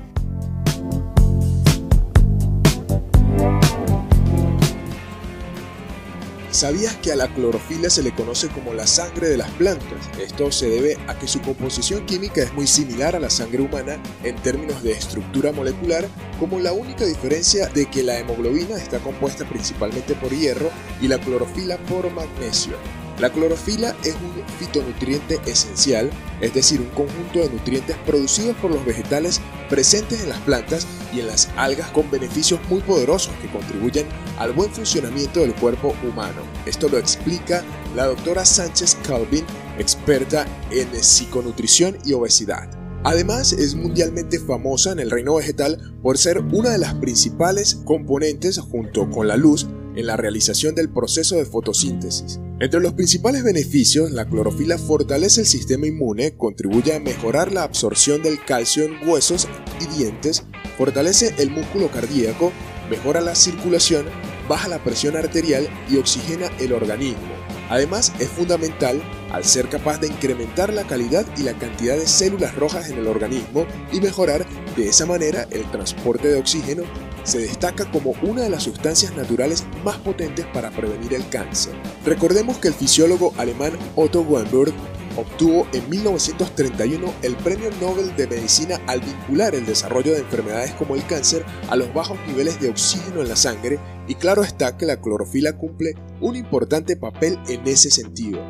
¿Sabías 6.52 6.94
que 6.96 7.10
a 7.10 7.16
la 7.16 7.26
clorofila 7.34 7.90
se 7.90 8.04
le 8.04 8.14
conoce 8.14 8.46
como 8.48 8.74
la 8.74 8.86
sangre 8.86 9.28
de 9.28 9.38
las 9.38 9.50
plantas? 9.50 10.08
Esto 10.20 10.52
se 10.52 10.68
debe 10.68 10.98
a 11.08 11.18
que 11.18 11.26
su 11.26 11.40
composición 11.40 12.06
química 12.06 12.42
es 12.42 12.52
muy 12.52 12.68
similar 12.68 13.16
a 13.16 13.20
la 13.20 13.28
sangre 13.28 13.62
humana 13.62 14.00
en 14.22 14.36
términos 14.36 14.80
de 14.84 14.92
estructura 14.92 15.50
molecular, 15.50 16.06
como 16.38 16.60
la 16.60 16.72
única 16.72 17.06
diferencia 17.06 17.66
de 17.66 17.86
que 17.86 18.04
la 18.04 18.20
hemoglobina 18.20 18.76
está 18.76 19.00
compuesta 19.00 19.44
principalmente 19.48 20.14
por 20.14 20.30
hierro 20.30 20.70
y 21.00 21.08
la 21.08 21.18
clorofila 21.18 21.76
por 21.88 22.08
magnesio. 22.12 22.74
La 23.18 23.32
clorofila 23.32 23.96
es 24.04 24.14
un 24.14 24.44
fitonutriente 24.60 25.40
esencial, 25.44 26.08
es 26.40 26.54
decir, 26.54 26.80
un 26.80 26.88
conjunto 26.88 27.40
de 27.40 27.50
nutrientes 27.50 27.96
producidos 28.06 28.56
por 28.56 28.70
los 28.70 28.84
vegetales 28.84 29.40
presentes 29.68 30.22
en 30.22 30.28
las 30.28 30.40
plantas 30.40 30.86
y 31.12 31.20
en 31.20 31.26
las 31.26 31.48
algas 31.56 31.90
con 31.90 32.10
beneficios 32.10 32.60
muy 32.68 32.80
poderosos 32.80 33.34
que 33.42 33.50
contribuyen 33.50 34.06
al 34.38 34.52
buen 34.52 34.70
funcionamiento 34.70 35.40
del 35.40 35.54
cuerpo 35.54 35.94
humano. 36.02 36.42
Esto 36.66 36.88
lo 36.88 36.98
explica 36.98 37.64
la 37.96 38.06
doctora 38.06 38.44
Sánchez 38.44 38.96
Calvin, 39.06 39.44
experta 39.78 40.46
en 40.70 40.88
psiconutrición 41.02 41.98
y 42.04 42.12
obesidad. 42.12 42.68
Además, 43.04 43.52
es 43.52 43.74
mundialmente 43.74 44.40
famosa 44.40 44.92
en 44.92 44.98
el 44.98 45.10
reino 45.10 45.36
vegetal 45.36 45.94
por 46.02 46.18
ser 46.18 46.38
una 46.40 46.70
de 46.70 46.78
las 46.78 46.94
principales 46.94 47.80
componentes, 47.84 48.58
junto 48.58 49.08
con 49.08 49.28
la 49.28 49.36
luz, 49.36 49.68
en 49.98 50.06
la 50.06 50.16
realización 50.16 50.76
del 50.76 50.88
proceso 50.88 51.34
de 51.34 51.44
fotosíntesis. 51.44 52.38
Entre 52.60 52.80
los 52.80 52.92
principales 52.92 53.42
beneficios, 53.42 54.12
la 54.12 54.28
clorofila 54.28 54.78
fortalece 54.78 55.40
el 55.40 55.46
sistema 55.48 55.88
inmune, 55.88 56.36
contribuye 56.36 56.94
a 56.94 57.00
mejorar 57.00 57.52
la 57.52 57.64
absorción 57.64 58.22
del 58.22 58.44
calcio 58.44 58.84
en 58.84 59.08
huesos 59.08 59.48
y 59.80 59.98
dientes, 59.98 60.44
fortalece 60.76 61.34
el 61.38 61.50
músculo 61.50 61.90
cardíaco, 61.90 62.52
mejora 62.88 63.20
la 63.20 63.34
circulación, 63.34 64.06
baja 64.48 64.68
la 64.68 64.84
presión 64.84 65.16
arterial 65.16 65.68
y 65.90 65.96
oxigena 65.96 66.46
el 66.60 66.72
organismo. 66.74 67.57
Además, 67.68 68.12
es 68.18 68.28
fundamental 68.28 69.02
al 69.30 69.44
ser 69.44 69.68
capaz 69.68 69.98
de 69.98 70.08
incrementar 70.08 70.72
la 70.72 70.84
calidad 70.84 71.26
y 71.36 71.42
la 71.42 71.52
cantidad 71.54 71.96
de 71.96 72.06
células 72.06 72.54
rojas 72.54 72.90
en 72.90 72.98
el 72.98 73.06
organismo 73.06 73.66
y 73.92 74.00
mejorar 74.00 74.46
de 74.76 74.88
esa 74.88 75.06
manera 75.06 75.46
el 75.50 75.70
transporte 75.70 76.28
de 76.28 76.38
oxígeno, 76.38 76.84
se 77.24 77.40
destaca 77.40 77.90
como 77.90 78.14
una 78.22 78.42
de 78.42 78.50
las 78.50 78.62
sustancias 78.62 79.14
naturales 79.16 79.64
más 79.84 79.96
potentes 79.98 80.46
para 80.46 80.70
prevenir 80.70 81.14
el 81.14 81.28
cáncer. 81.28 81.74
Recordemos 82.04 82.58
que 82.58 82.68
el 82.68 82.74
fisiólogo 82.74 83.34
alemán 83.36 83.72
Otto 83.96 84.22
Weinberg 84.22 84.72
obtuvo 85.18 85.66
en 85.72 85.88
1931 85.90 87.12
el 87.22 87.36
Premio 87.36 87.70
Nobel 87.80 88.14
de 88.16 88.26
Medicina 88.26 88.80
al 88.86 89.00
vincular 89.00 89.54
el 89.54 89.66
desarrollo 89.66 90.12
de 90.12 90.20
enfermedades 90.20 90.72
como 90.74 90.94
el 90.94 91.04
cáncer 91.06 91.44
a 91.68 91.76
los 91.76 91.92
bajos 91.92 92.18
niveles 92.26 92.60
de 92.60 92.70
oxígeno 92.70 93.20
en 93.20 93.28
la 93.28 93.36
sangre 93.36 93.78
y 94.06 94.14
claro 94.14 94.42
está 94.42 94.76
que 94.76 94.86
la 94.86 95.00
clorofila 95.00 95.54
cumple 95.54 95.94
un 96.20 96.36
importante 96.36 96.96
papel 96.96 97.38
en 97.48 97.66
ese 97.66 97.90
sentido. 97.90 98.40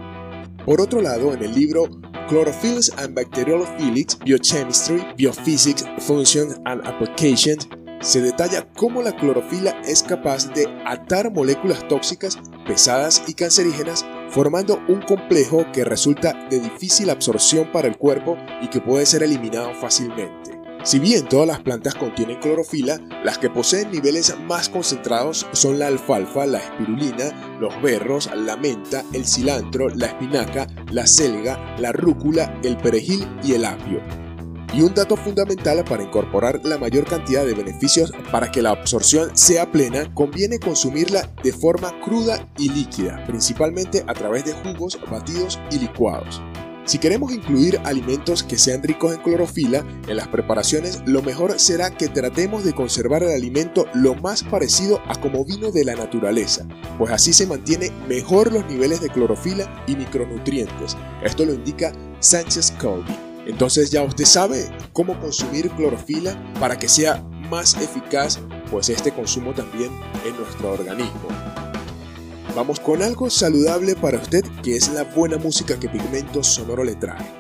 Por 0.65 0.82
otro 0.82 1.01
lado, 1.01 1.32
en 1.32 1.43
el 1.43 1.55
libro 1.55 1.89
Chlorophylls 2.28 2.93
and 2.99 3.15
Bacteriophilics, 3.15 4.19
Biochemistry, 4.19 5.03
Biophysics, 5.16 5.86
Functions 6.01 6.61
and 6.66 6.86
Applications, 6.86 7.66
se 8.01 8.20
detalla 8.20 8.69
cómo 8.77 9.03
la 9.03 9.16
clorofila 9.16 9.70
es 9.85 10.03
capaz 10.03 10.53
de 10.53 10.66
atar 10.86 11.32
moléculas 11.32 11.89
tóxicas, 11.89 12.39
pesadas 12.66 13.23
y 13.27 13.35
cancerígenas, 13.35 14.05
formando 14.30 14.80
un 14.88 15.02
complejo 15.02 15.66
que 15.72 15.84
resulta 15.84 16.34
de 16.50 16.60
difícil 16.60 17.10
absorción 17.10 17.70
para 17.72 17.88
el 17.88 17.96
cuerpo 17.96 18.36
y 18.62 18.68
que 18.68 18.80
puede 18.80 19.06
ser 19.06 19.22
eliminado 19.22 19.74
fácilmente. 19.74 20.59
Si 20.84 21.00
bien 21.00 21.28
todas 21.28 21.46
las 21.46 21.60
plantas 21.60 21.94
contienen 21.94 22.38
clorofila, 22.38 23.00
las 23.24 23.36
que 23.38 23.50
poseen 23.50 23.90
niveles 23.90 24.34
más 24.46 24.68
concentrados 24.68 25.46
son 25.52 25.78
la 25.78 25.88
alfalfa, 25.88 26.46
la 26.46 26.59
espirulina, 26.59 27.59
los 27.60 27.80
berros, 27.82 28.30
la 28.34 28.56
menta, 28.56 29.05
el 29.12 29.26
cilantro, 29.26 29.88
la 29.88 30.06
espinaca, 30.06 30.66
la 30.90 31.06
selga, 31.06 31.76
la 31.78 31.92
rúcula, 31.92 32.59
el 32.62 32.76
perejil 32.76 33.28
y 33.42 33.55
el 33.55 33.64
apio. 33.64 34.27
Y 34.73 34.82
un 34.82 34.95
dato 34.95 35.16
fundamental 35.16 35.85
para 35.85 36.03
incorporar 36.03 36.61
la 36.65 36.78
mayor 36.78 37.07
cantidad 37.07 37.45
de 37.45 37.55
beneficios 37.55 38.12
para 38.31 38.51
que 38.51 38.62
la 38.62 38.70
absorción 38.70 39.36
sea 39.36 39.70
plena, 39.73 40.12
conviene 40.15 40.59
consumirla 40.59 41.31
de 41.43 41.53
forma 41.53 41.99
cruda 42.01 42.49
y 42.59 42.69
líquida, 42.69 43.24
principalmente 43.27 44.05
a 44.07 44.15
través 44.15 44.45
de 44.45 44.53
jugos, 44.53 44.99
batidos 45.11 45.59
y 45.70 45.78
licuados. 45.78 46.43
Si 46.89 46.97
queremos 46.97 47.32
incluir 47.32 47.78
alimentos 47.85 48.43
que 48.43 48.57
sean 48.57 48.82
ricos 48.82 49.12
en 49.12 49.20
clorofila 49.20 49.85
en 50.07 50.16
las 50.16 50.28
preparaciones, 50.28 51.03
lo 51.05 51.23
mejor 51.23 51.61
será 51.61 51.90
que 51.90 52.09
tratemos 52.09 52.65
de 52.65 52.73
conservar 52.73 53.23
el 53.23 53.31
alimento 53.31 53.85
lo 53.93 54.15
más 54.15 54.43
parecido 54.43 54.99
a 55.07 55.15
como 55.20 55.45
vino 55.45 55.70
de 55.70 55.85
la 55.85 55.97
naturaleza, 55.97 56.66
pues 56.97 57.12
así 57.12 57.35
se 57.35 57.47
mantiene 57.47 57.90
mejor 58.09 58.51
los 58.51 58.65
niveles 58.65 59.03
de 59.03 59.11
clorofila 59.11 59.85
y 59.86 59.97
micronutrientes. 59.97 60.97
Esto 61.23 61.45
lo 61.45 61.53
indica 61.53 61.93
Sánchez 62.20 62.70
Colby. 62.81 63.27
Entonces 63.49 63.91
ya 63.91 64.03
usted 64.03 64.27
sabe 64.27 64.70
cómo 64.93 65.19
consumir 65.19 65.70
clorofila 65.70 66.37
para 66.61 66.79
que 66.79 66.89
sea 66.89 67.23
más 67.51 67.75
eficaz 67.77 68.39
pues 68.70 68.91
este 68.91 69.11
consumo 69.11 69.55
también 69.55 69.91
en 70.27 70.37
nuestro 70.37 70.73
organismo. 70.73 71.29
Vamos 72.55 72.79
con 72.79 73.03
algo 73.03 73.31
saludable 73.31 73.97
para 73.97 74.19
usted 74.19 74.45
que 74.62 74.77
es 74.77 74.93
la 74.93 75.05
buena 75.05 75.39
música 75.39 75.81
que 75.81 75.89
Pigmento 75.89 76.45
Sonoro 76.45 76.85
le 76.85 76.95
trae. 76.95 77.38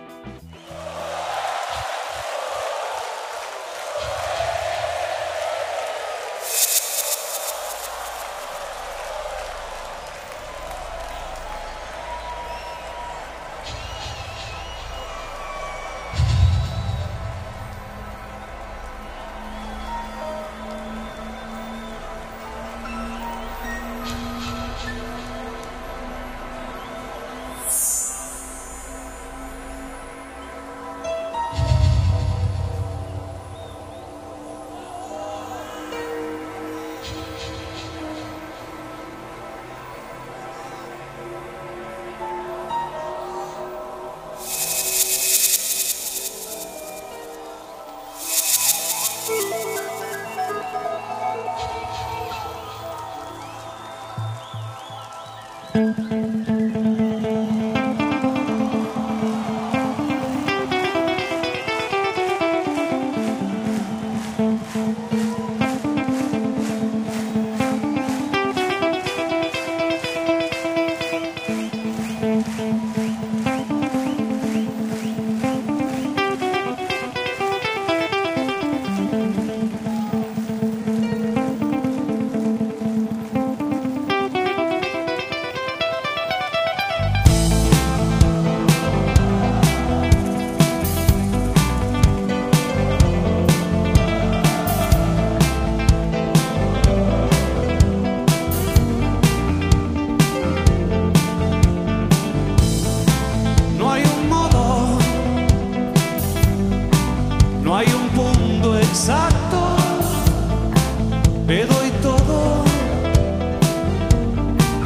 Le 111.48 111.64
doy 111.64 111.90
todo 112.02 112.62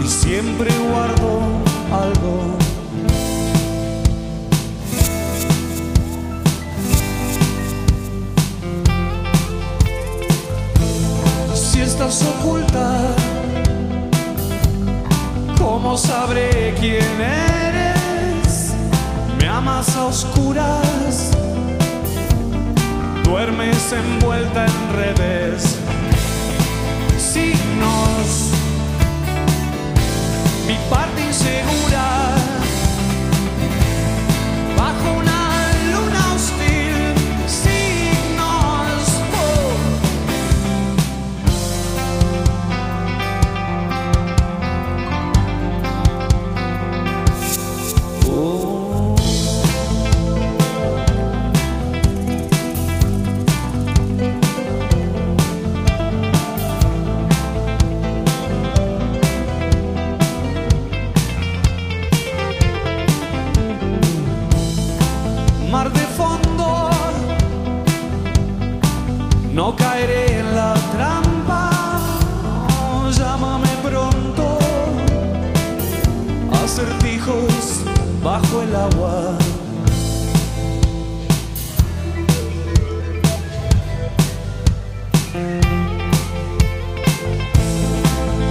y 0.01 0.07
siempre 0.07 0.71
guardo 0.91 1.41
algo. 1.91 2.57
Si 11.53 11.81
estás 11.81 12.23
oculta, 12.23 13.01
¿cómo 15.59 15.99
sabré 15.99 16.75
quién 16.79 17.21
eres? 17.21 18.73
Me 19.41 19.49
amas 19.49 19.97
a 19.97 20.05
oscuras, 20.05 21.33
duermes 23.25 23.93
envuelta 23.93 24.65
en 24.67 24.97
redes. 24.97 25.82
Signos, 27.33 28.51
mi 30.67 30.77
parte 30.91 31.23
insegura, 31.23 32.35
bajo 78.23 78.63
el 78.63 78.75
agua. 78.75 79.37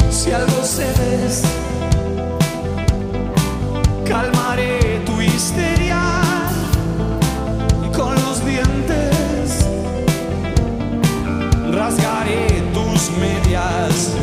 Si 0.09 0.31
algo 0.31 0.63
cedes, 0.63 1.43
calmaré 4.05 5.01
tu 5.05 5.21
histeria 5.21 6.01
y 7.85 7.91
con 7.95 8.13
los 8.15 8.45
dientes 8.45 9.65
rasgaré 11.71 12.61
tus 12.73 13.09
medias. 13.17 14.20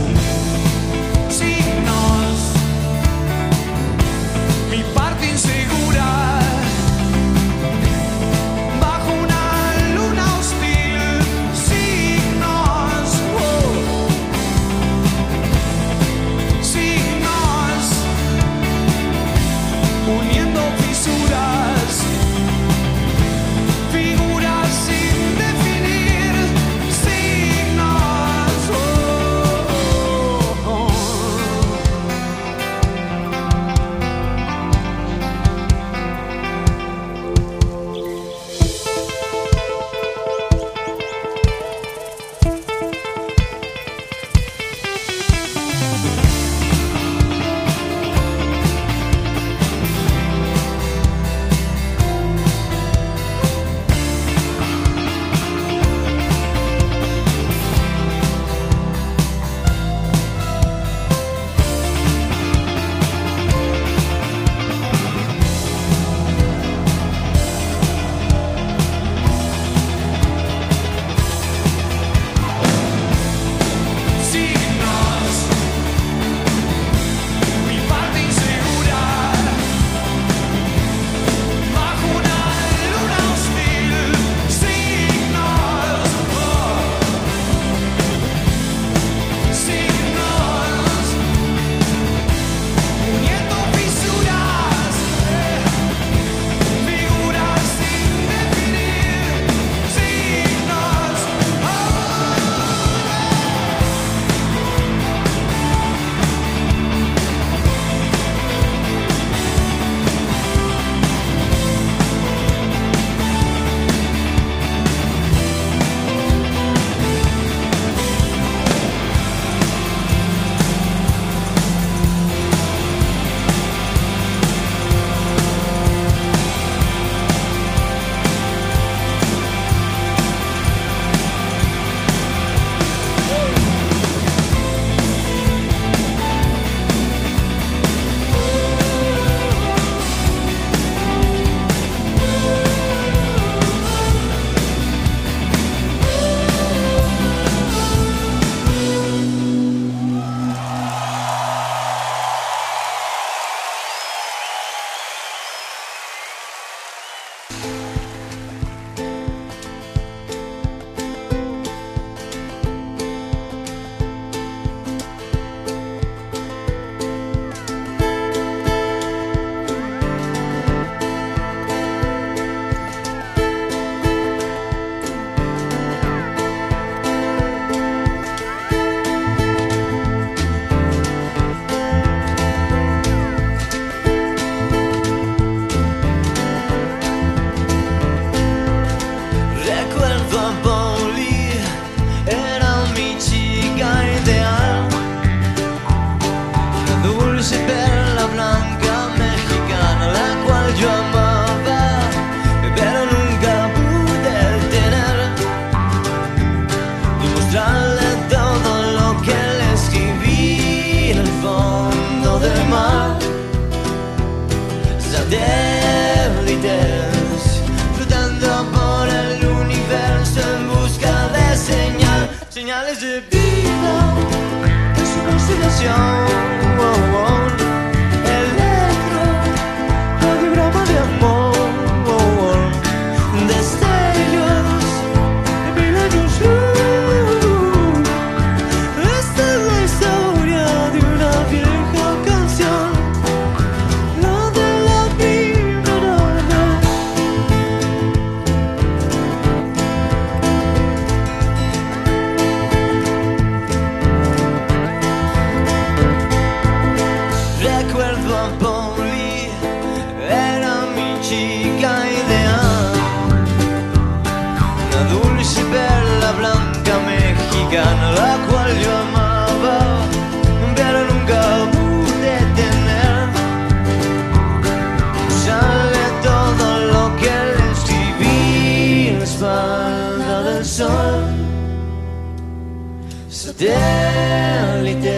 Satélites 283.59 285.11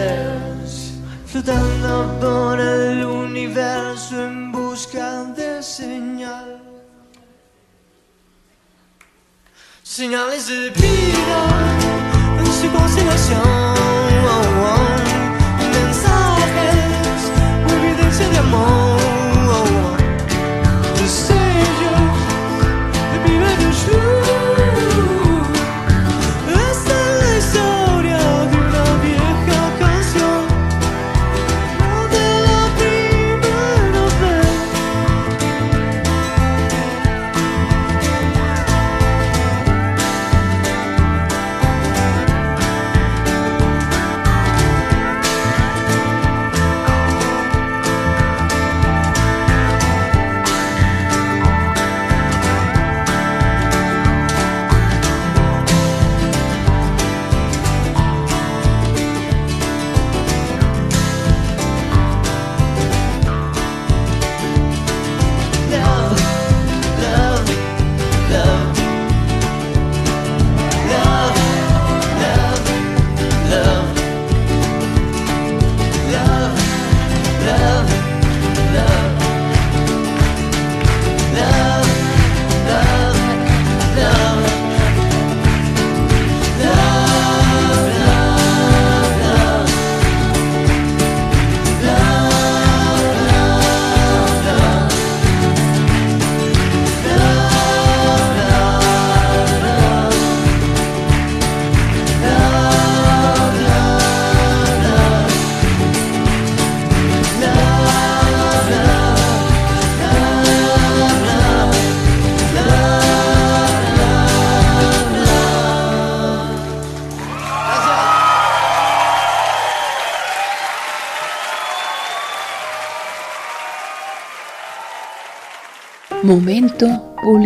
flotando 1.27 2.17
por 2.19 2.59
el 2.59 3.05
universo 3.05 4.19
en 4.19 4.51
busca 4.51 5.25
de 5.35 5.61
señal. 5.61 6.59
Señales 9.83 10.47
de 10.47 10.71
vida 10.71 11.39
en 12.39 12.47
su 12.47 12.67
constelación. 12.71 13.41
Mensajes, 15.71 17.21
evidencia 17.69 18.27
de 18.27 18.37
amor. 18.39 18.80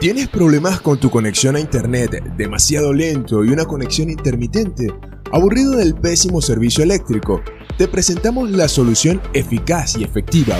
¿Tienes 0.00 0.28
problemas 0.28 0.80
con 0.80 0.98
tu 0.98 1.10
conexión 1.10 1.56
a 1.56 1.60
internet 1.60 2.22
demasiado 2.36 2.92
lento 2.92 3.44
y 3.44 3.50
una 3.50 3.64
conexión 3.64 4.10
intermitente? 4.10 4.88
¿Aburrido 5.32 5.72
del 5.72 5.94
pésimo 5.94 6.42
servicio 6.42 6.82
eléctrico? 6.82 7.40
Te 7.78 7.88
presentamos 7.88 8.50
la 8.50 8.68
solución 8.68 9.22
eficaz 9.32 9.96
y 9.96 10.04
efectiva, 10.04 10.58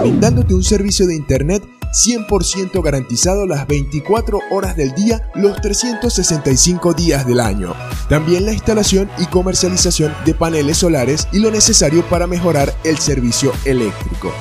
brindándote 0.00 0.54
un 0.54 0.64
servicio 0.64 1.06
de 1.06 1.14
internet 1.14 1.62
100% 1.92 2.82
garantizado 2.82 3.46
las 3.46 3.66
24 3.66 4.38
horas 4.50 4.76
del 4.76 4.94
día, 4.94 5.30
los 5.34 5.60
365 5.60 6.94
días 6.94 7.26
del 7.26 7.40
año. 7.40 7.74
También 8.08 8.46
la 8.46 8.52
instalación 8.52 9.10
y 9.18 9.26
comercialización 9.26 10.14
de 10.24 10.34
paneles 10.34 10.78
solares 10.78 11.28
y 11.32 11.40
lo 11.40 11.50
necesario 11.50 12.08
para 12.08 12.26
mejorar 12.26 12.74
el 12.84 12.98
servicio 12.98 13.52
eléctrico. 13.64 14.32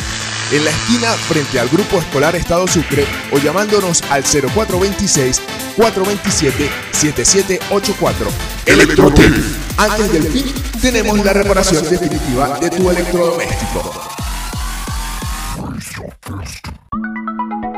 en 0.51 0.65
la 0.65 0.71
esquina 0.71 1.11
frente 1.13 1.59
al 1.59 1.69
Grupo 1.69 1.99
Escolar 1.99 2.35
Estado 2.35 2.67
Sucre 2.67 3.05
o 3.31 3.37
llamándonos 3.37 4.01
al 4.09 4.23
0426 4.23 5.41
427 5.75 6.69
7784. 6.91 8.27
Electrotec. 8.65 9.33
Antes 9.77 10.11
del 10.11 10.23
fin 10.23 10.45
tenemos 10.81 11.23
la 11.23 11.33
reparación 11.33 11.87
definitiva 11.89 12.59
de 12.59 12.69
tu 12.69 12.89
electrodoméstico. 12.89 14.11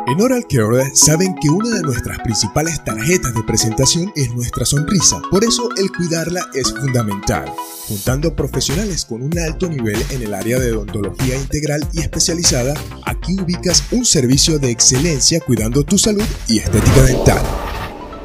En 0.05 0.21
Oral 0.21 0.45
Care 0.49 0.93
saben 0.93 1.33
que 1.41 1.49
una 1.49 1.69
de 1.69 1.81
nuestras 1.81 2.19
principales 2.19 2.83
tarjetas 2.83 3.33
de 3.33 3.41
presentación 3.43 4.11
es 4.17 4.33
nuestra 4.33 4.65
sonrisa, 4.65 5.21
por 5.31 5.45
eso 5.45 5.69
el 5.77 5.93
cuidarla 5.93 6.45
es 6.53 6.73
fundamental. 6.73 7.49
Juntando 7.87 8.35
profesionales 8.35 9.05
con 9.05 9.23
un 9.23 9.39
alto 9.39 9.69
nivel 9.69 10.03
en 10.09 10.23
el 10.23 10.33
área 10.33 10.59
de 10.59 10.73
odontología 10.73 11.37
integral 11.37 11.87
y 11.93 12.01
especializada, 12.01 12.73
aquí 13.05 13.39
ubicas 13.39 13.85
un 13.91 14.03
servicio 14.03 14.59
de 14.59 14.71
excelencia 14.71 15.39
cuidando 15.39 15.83
tu 15.83 15.97
salud 15.97 16.25
y 16.49 16.59
estética 16.59 17.03
dental. 17.03 17.41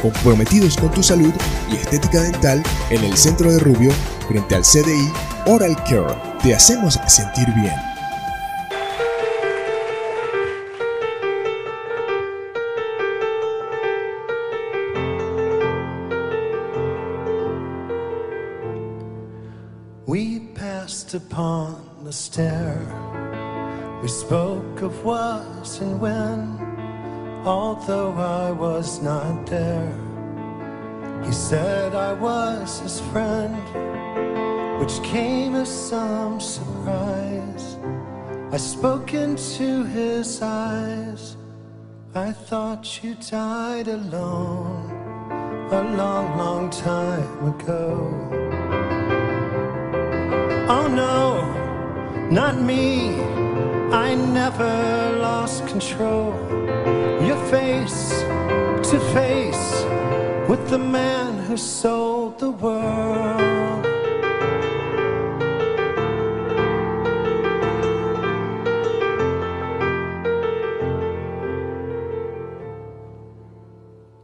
comprometidos 0.00 0.76
con 0.76 0.90
tu 0.90 1.02
salud 1.02 1.32
y 1.70 1.76
estética 1.76 2.22
dental 2.22 2.62
en 2.90 3.04
el 3.04 3.16
centro 3.16 3.50
de 3.52 3.58
Rubio 3.58 3.92
frente 4.28 4.54
al 4.54 4.62
CDI 4.62 5.12
Oral 5.46 5.76
Care. 5.84 6.14
Te 6.42 6.54
hacemos 6.54 6.98
sentir 7.06 7.46
bien. 7.54 7.74
We 20.06 20.40
passed 20.54 21.14
upon 21.14 21.76
the 22.04 22.12
stair. 22.12 22.76
We 24.02 24.08
spoke 24.08 24.82
of 24.82 25.04
what 25.04 25.80
and 25.80 26.00
when, 26.00 26.69
although 27.44 28.12
I 28.12 28.50
was 28.50 29.00
not 29.02 29.46
there. 29.46 29.92
He 31.24 31.32
said 31.32 31.94
I 31.94 32.12
was 32.12 32.80
his 32.80 33.00
friend, 33.12 33.56
which 34.80 35.02
came 35.02 35.54
as 35.54 35.68
some 35.68 36.40
surprise. 36.40 37.76
I 38.52 38.56
spoke 38.56 39.14
into 39.14 39.84
his 39.84 40.42
eyes. 40.42 41.36
I 42.14 42.32
thought 42.32 43.02
you 43.02 43.14
died 43.14 43.86
alone 43.86 44.90
a 45.70 45.82
long, 45.96 46.36
long 46.36 46.70
time 46.70 47.46
ago. 47.46 48.10
Oh 50.68 50.88
no, 50.88 52.28
not 52.30 52.60
me. 52.60 53.22
I 53.92 54.14
never 54.14 55.18
lost 55.20 55.66
control. 55.68 56.34
Face 57.48 58.20
to 58.90 59.00
face 59.12 59.84
with 60.48 60.68
the 60.68 60.78
man 60.78 61.38
who 61.44 61.56
sold 61.56 62.38
the 62.38 62.50
world. 62.50 63.86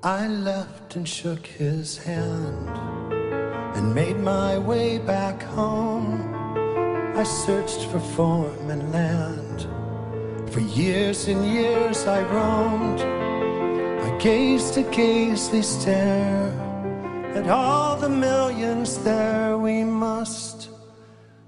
I 0.03 0.29
left 0.29 0.95
and 0.95 1.09
shook 1.09 1.47
his 1.47 1.99
hand 1.99 2.69
and 3.77 3.93
made 3.93 4.19
my 4.21 4.57
way 4.57 4.99
back 4.99 5.43
home. 5.43 6.33
I 7.17 7.25
searched 7.25 7.87
for 7.87 7.99
form 7.99 8.71
and 8.71 8.93
land. 8.93 9.76
For 10.57 10.63
years 10.63 11.29
and 11.29 11.45
years 11.45 12.07
I 12.07 12.23
roamed. 12.23 13.03
I 13.03 14.17
gazed 14.17 14.79
a 14.79 14.85
gazely 14.85 15.61
stare 15.61 16.51
at 17.35 17.47
all 17.47 17.99
the 17.99 18.09
millions 18.09 18.97
there. 19.05 19.59
We 19.59 19.85
must 19.85 20.71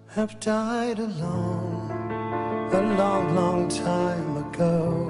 have 0.09 0.39
died 0.41 0.99
alone 0.99 1.91
a 2.71 2.83
long, 2.99 3.35
long 3.35 3.69
time 3.69 4.37
ago. 4.45 5.09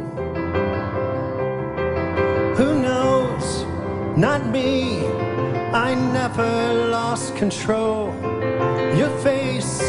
Who 2.56 2.80
knows? 2.80 3.64
Not 4.16 4.46
me. 4.46 5.08
I 5.74 5.96
never 6.12 6.86
lost 6.88 7.34
control. 7.34 8.14
Your 8.96 9.10
face 9.18 9.80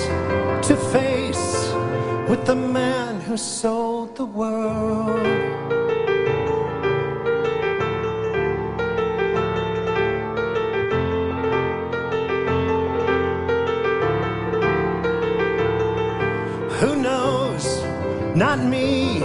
to 0.67 0.75
face 0.91 1.59
with 2.29 2.45
the 2.45 2.55
man 2.55 3.19
who 3.21 3.35
sold 3.35 3.98
the 4.19 4.25
world. 4.25 5.25
Who 16.79 17.01
knows? 17.01 17.65
Not 18.35 18.59
me. 18.59 19.23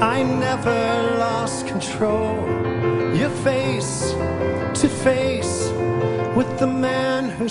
I 0.00 0.24
never 0.24 0.80
lost 1.20 1.68
control. 1.68 2.34
Your 3.14 3.30
face 3.30 4.10
to 4.80 4.88
face 4.88 5.70
with 6.34 6.50
the 6.58 6.66
man 6.66 7.30
who 7.30 7.48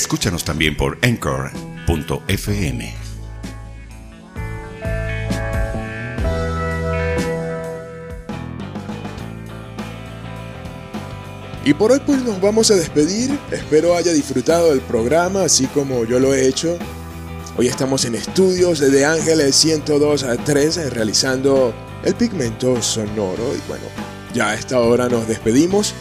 Escúchanos 0.00 0.44
también 0.44 0.78
por 0.78 0.96
anchor.fm. 1.02 2.94
Y 11.66 11.74
por 11.74 11.92
hoy 11.92 12.00
pues 12.06 12.22
nos 12.24 12.40
vamos 12.40 12.70
a 12.70 12.76
despedir. 12.76 13.38
Espero 13.52 13.94
haya 13.94 14.14
disfrutado 14.14 14.70
del 14.70 14.80
programa 14.80 15.42
así 15.42 15.66
como 15.66 16.06
yo 16.06 16.18
lo 16.18 16.32
he 16.32 16.48
hecho. 16.48 16.78
Hoy 17.58 17.68
estamos 17.68 18.06
en 18.06 18.14
estudios 18.14 18.78
de 18.80 19.04
Ángeles 19.04 19.54
102 19.54 20.22
a 20.24 20.38
3 20.38 20.94
realizando 20.94 21.74
el 22.04 22.14
pigmento 22.14 22.80
sonoro 22.80 23.54
y 23.54 23.68
bueno, 23.68 23.84
ya 24.32 24.48
a 24.48 24.54
esta 24.54 24.80
hora 24.80 25.10
nos 25.10 25.28
despedimos. 25.28 25.92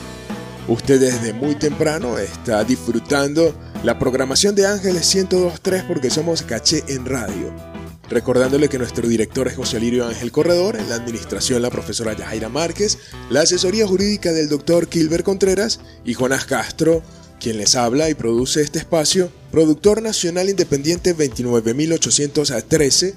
Usted 0.70 1.02
desde 1.02 1.34
muy 1.34 1.56
temprano 1.56 2.18
está 2.18 2.64
disfrutando 2.64 3.54
la 3.82 3.98
programación 3.98 4.56
de 4.56 4.68
Ángeles 4.68 5.16
102.3 5.16 5.88
porque 5.88 6.10
somos 6.10 6.42
caché 6.42 6.84
en 6.90 7.06
radio. 7.06 7.54
Recordándole 8.10 8.68
que 8.68 8.78
nuestro 8.78 9.08
director 9.08 9.48
es 9.48 9.56
José 9.56 9.80
Lirio 9.80 10.06
Ángel 10.06 10.34
Corredor, 10.34 10.78
la 10.90 10.96
administración 10.96 11.62
la 11.62 11.70
profesora 11.70 12.12
Yajaira 12.12 12.50
Márquez, 12.50 12.98
la 13.30 13.40
asesoría 13.42 13.88
jurídica 13.88 14.34
del 14.34 14.50
doctor 14.50 14.90
Kilber 14.90 15.24
Contreras 15.24 15.80
y 16.04 16.14
Jonas 16.14 16.44
Castro, 16.44 17.02
quien 17.40 17.58
les 17.58 17.76
habla 17.76 18.10
y 18.10 18.16
produce 18.16 18.62
este 18.62 18.80
espacio, 18.80 19.30
productor 19.50 20.02
nacional 20.02 20.50
independiente 20.50 21.16
29.813. 21.16 23.14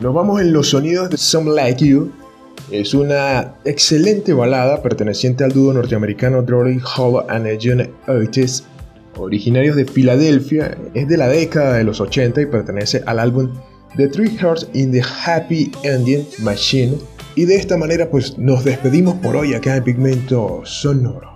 Nos 0.00 0.12
vamos 0.12 0.40
en 0.40 0.52
los 0.52 0.70
sonidos 0.70 1.08
de 1.08 1.18
Some 1.18 1.54
Like 1.54 1.86
You. 1.86 2.10
Es 2.72 2.94
una 2.94 3.54
excelente 3.64 4.32
balada 4.32 4.82
perteneciente 4.82 5.44
al 5.44 5.52
dúo 5.52 5.72
norteamericano 5.72 6.42
Dory 6.42 6.80
Hall 6.96 7.24
and 7.28 7.46
John 7.62 7.88
Otis 8.08 8.64
originarios 9.16 9.76
de 9.76 9.84
Filadelfia, 9.84 10.76
es 10.94 11.08
de 11.08 11.16
la 11.16 11.28
década 11.28 11.74
de 11.74 11.84
los 11.84 12.00
80 12.00 12.40
y 12.40 12.46
pertenece 12.46 13.02
al 13.06 13.18
álbum 13.18 13.52
The 13.96 14.08
Three 14.08 14.36
Hearts 14.36 14.68
in 14.72 14.92
the 14.92 15.02
Happy 15.02 15.70
Ending 15.82 16.26
Machine. 16.40 16.98
Y 17.36 17.46
de 17.46 17.56
esta 17.56 17.76
manera 17.76 18.10
pues 18.10 18.38
nos 18.38 18.64
despedimos 18.64 19.16
por 19.16 19.36
hoy 19.36 19.54
acá 19.54 19.76
en 19.76 19.84
Pigmento 19.84 20.62
Sonoro. 20.64 21.33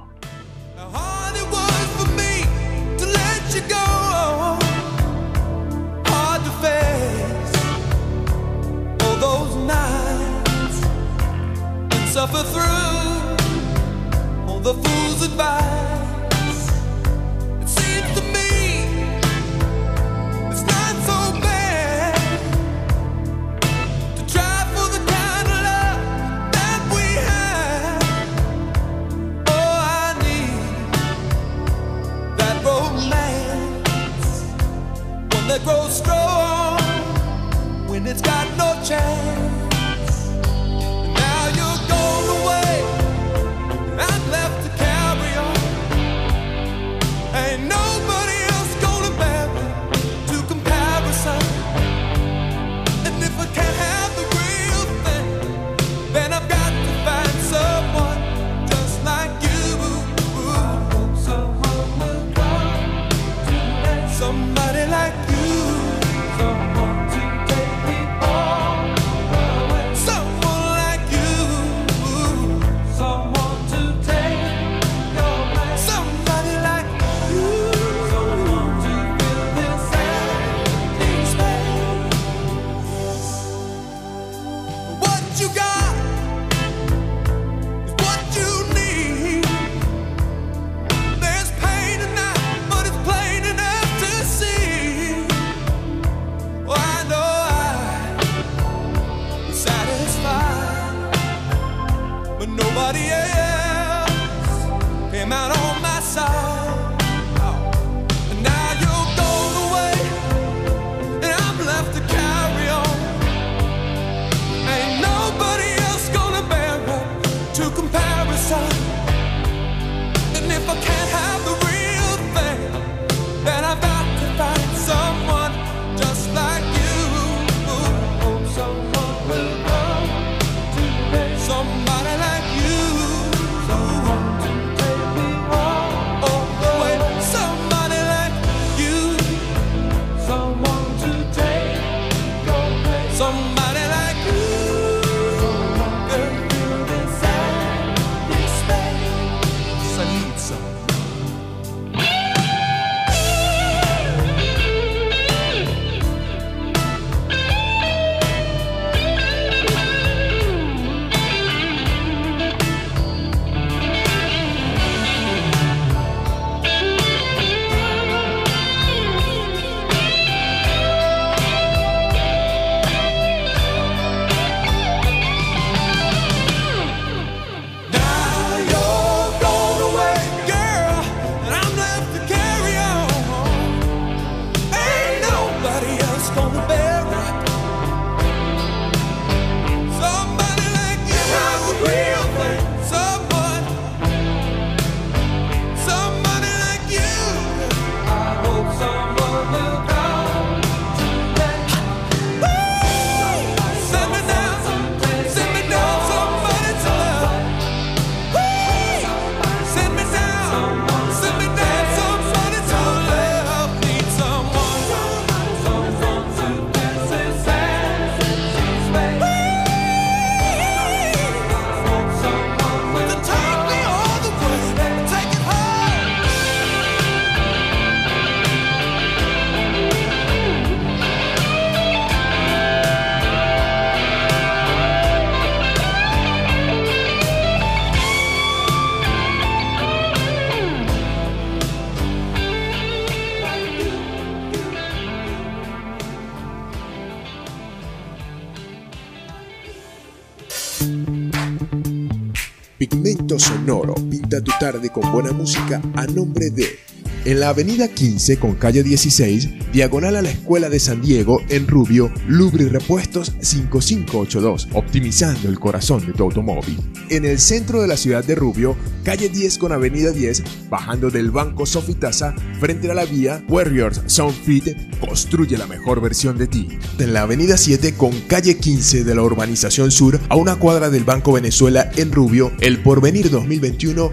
Tu 254.42 254.52
tarde 254.60 254.90
con 254.90 255.10
buena 255.12 255.32
música 255.32 255.80
a 255.94 256.06
nombre 256.06 256.50
de 256.50 256.78
en 257.24 257.40
la 257.40 257.50
avenida 257.50 257.88
15 257.88 258.38
con 258.38 258.54
calle 258.54 258.82
16, 258.82 259.72
diagonal 259.72 260.16
a 260.16 260.22
la 260.22 260.30
Escuela 260.30 260.70
de 260.70 260.78
San 260.78 261.02
Diego, 261.02 261.42
en 261.48 261.66
Rubio, 261.66 262.10
Lubri 262.26 262.68
Repuestos 262.68 263.34
5582, 263.40 264.68
optimizando 264.72 265.48
el 265.48 265.58
corazón 265.58 266.06
de 266.06 266.12
tu 266.12 266.22
automóvil. 266.22 266.78
En 267.10 267.24
el 267.24 267.38
centro 267.38 267.82
de 267.82 267.88
la 267.88 267.96
ciudad 267.96 268.24
de 268.24 268.34
Rubio, 268.34 268.76
calle 269.04 269.28
10 269.28 269.58
con 269.58 269.72
avenida 269.72 270.12
10, 270.12 270.70
bajando 270.70 271.10
del 271.10 271.30
Banco 271.30 271.66
Sofitasa, 271.66 272.34
frente 272.60 272.90
a 272.90 272.94
la 272.94 273.04
vía 273.04 273.44
Warriors 273.48 274.02
Soundfit, 274.06 274.98
construye 275.00 275.58
la 275.58 275.66
mejor 275.66 276.00
versión 276.00 276.38
de 276.38 276.46
ti. 276.46 276.78
En 276.98 277.12
la 277.12 277.22
avenida 277.22 277.58
7 277.58 277.94
con 277.94 278.12
calle 278.22 278.56
15 278.56 279.04
de 279.04 279.14
la 279.14 279.22
urbanización 279.22 279.90
sur, 279.90 280.18
a 280.28 280.36
una 280.36 280.56
cuadra 280.56 280.88
del 280.88 281.04
Banco 281.04 281.32
Venezuela 281.32 281.90
en 281.96 282.12
Rubio, 282.12 282.52
el 282.60 282.80
Porvenir 282.82 283.30
2021, 283.30 284.12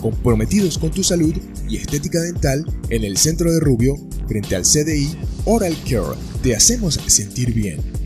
Comprometidos 0.00 0.78
con 0.78 0.90
tu 0.90 1.02
salud 1.02 1.34
y 1.68 1.76
estética 1.76 2.20
dental 2.20 2.64
en 2.90 3.04
el 3.04 3.16
centro 3.16 3.52
de 3.52 3.60
Rubio, 3.60 3.94
frente 4.28 4.56
al 4.56 4.62
CDI 4.62 5.16
Oral 5.44 5.76
Care, 5.84 6.16
te 6.42 6.54
hacemos 6.54 7.00
sentir 7.06 7.52
bien. 7.52 8.05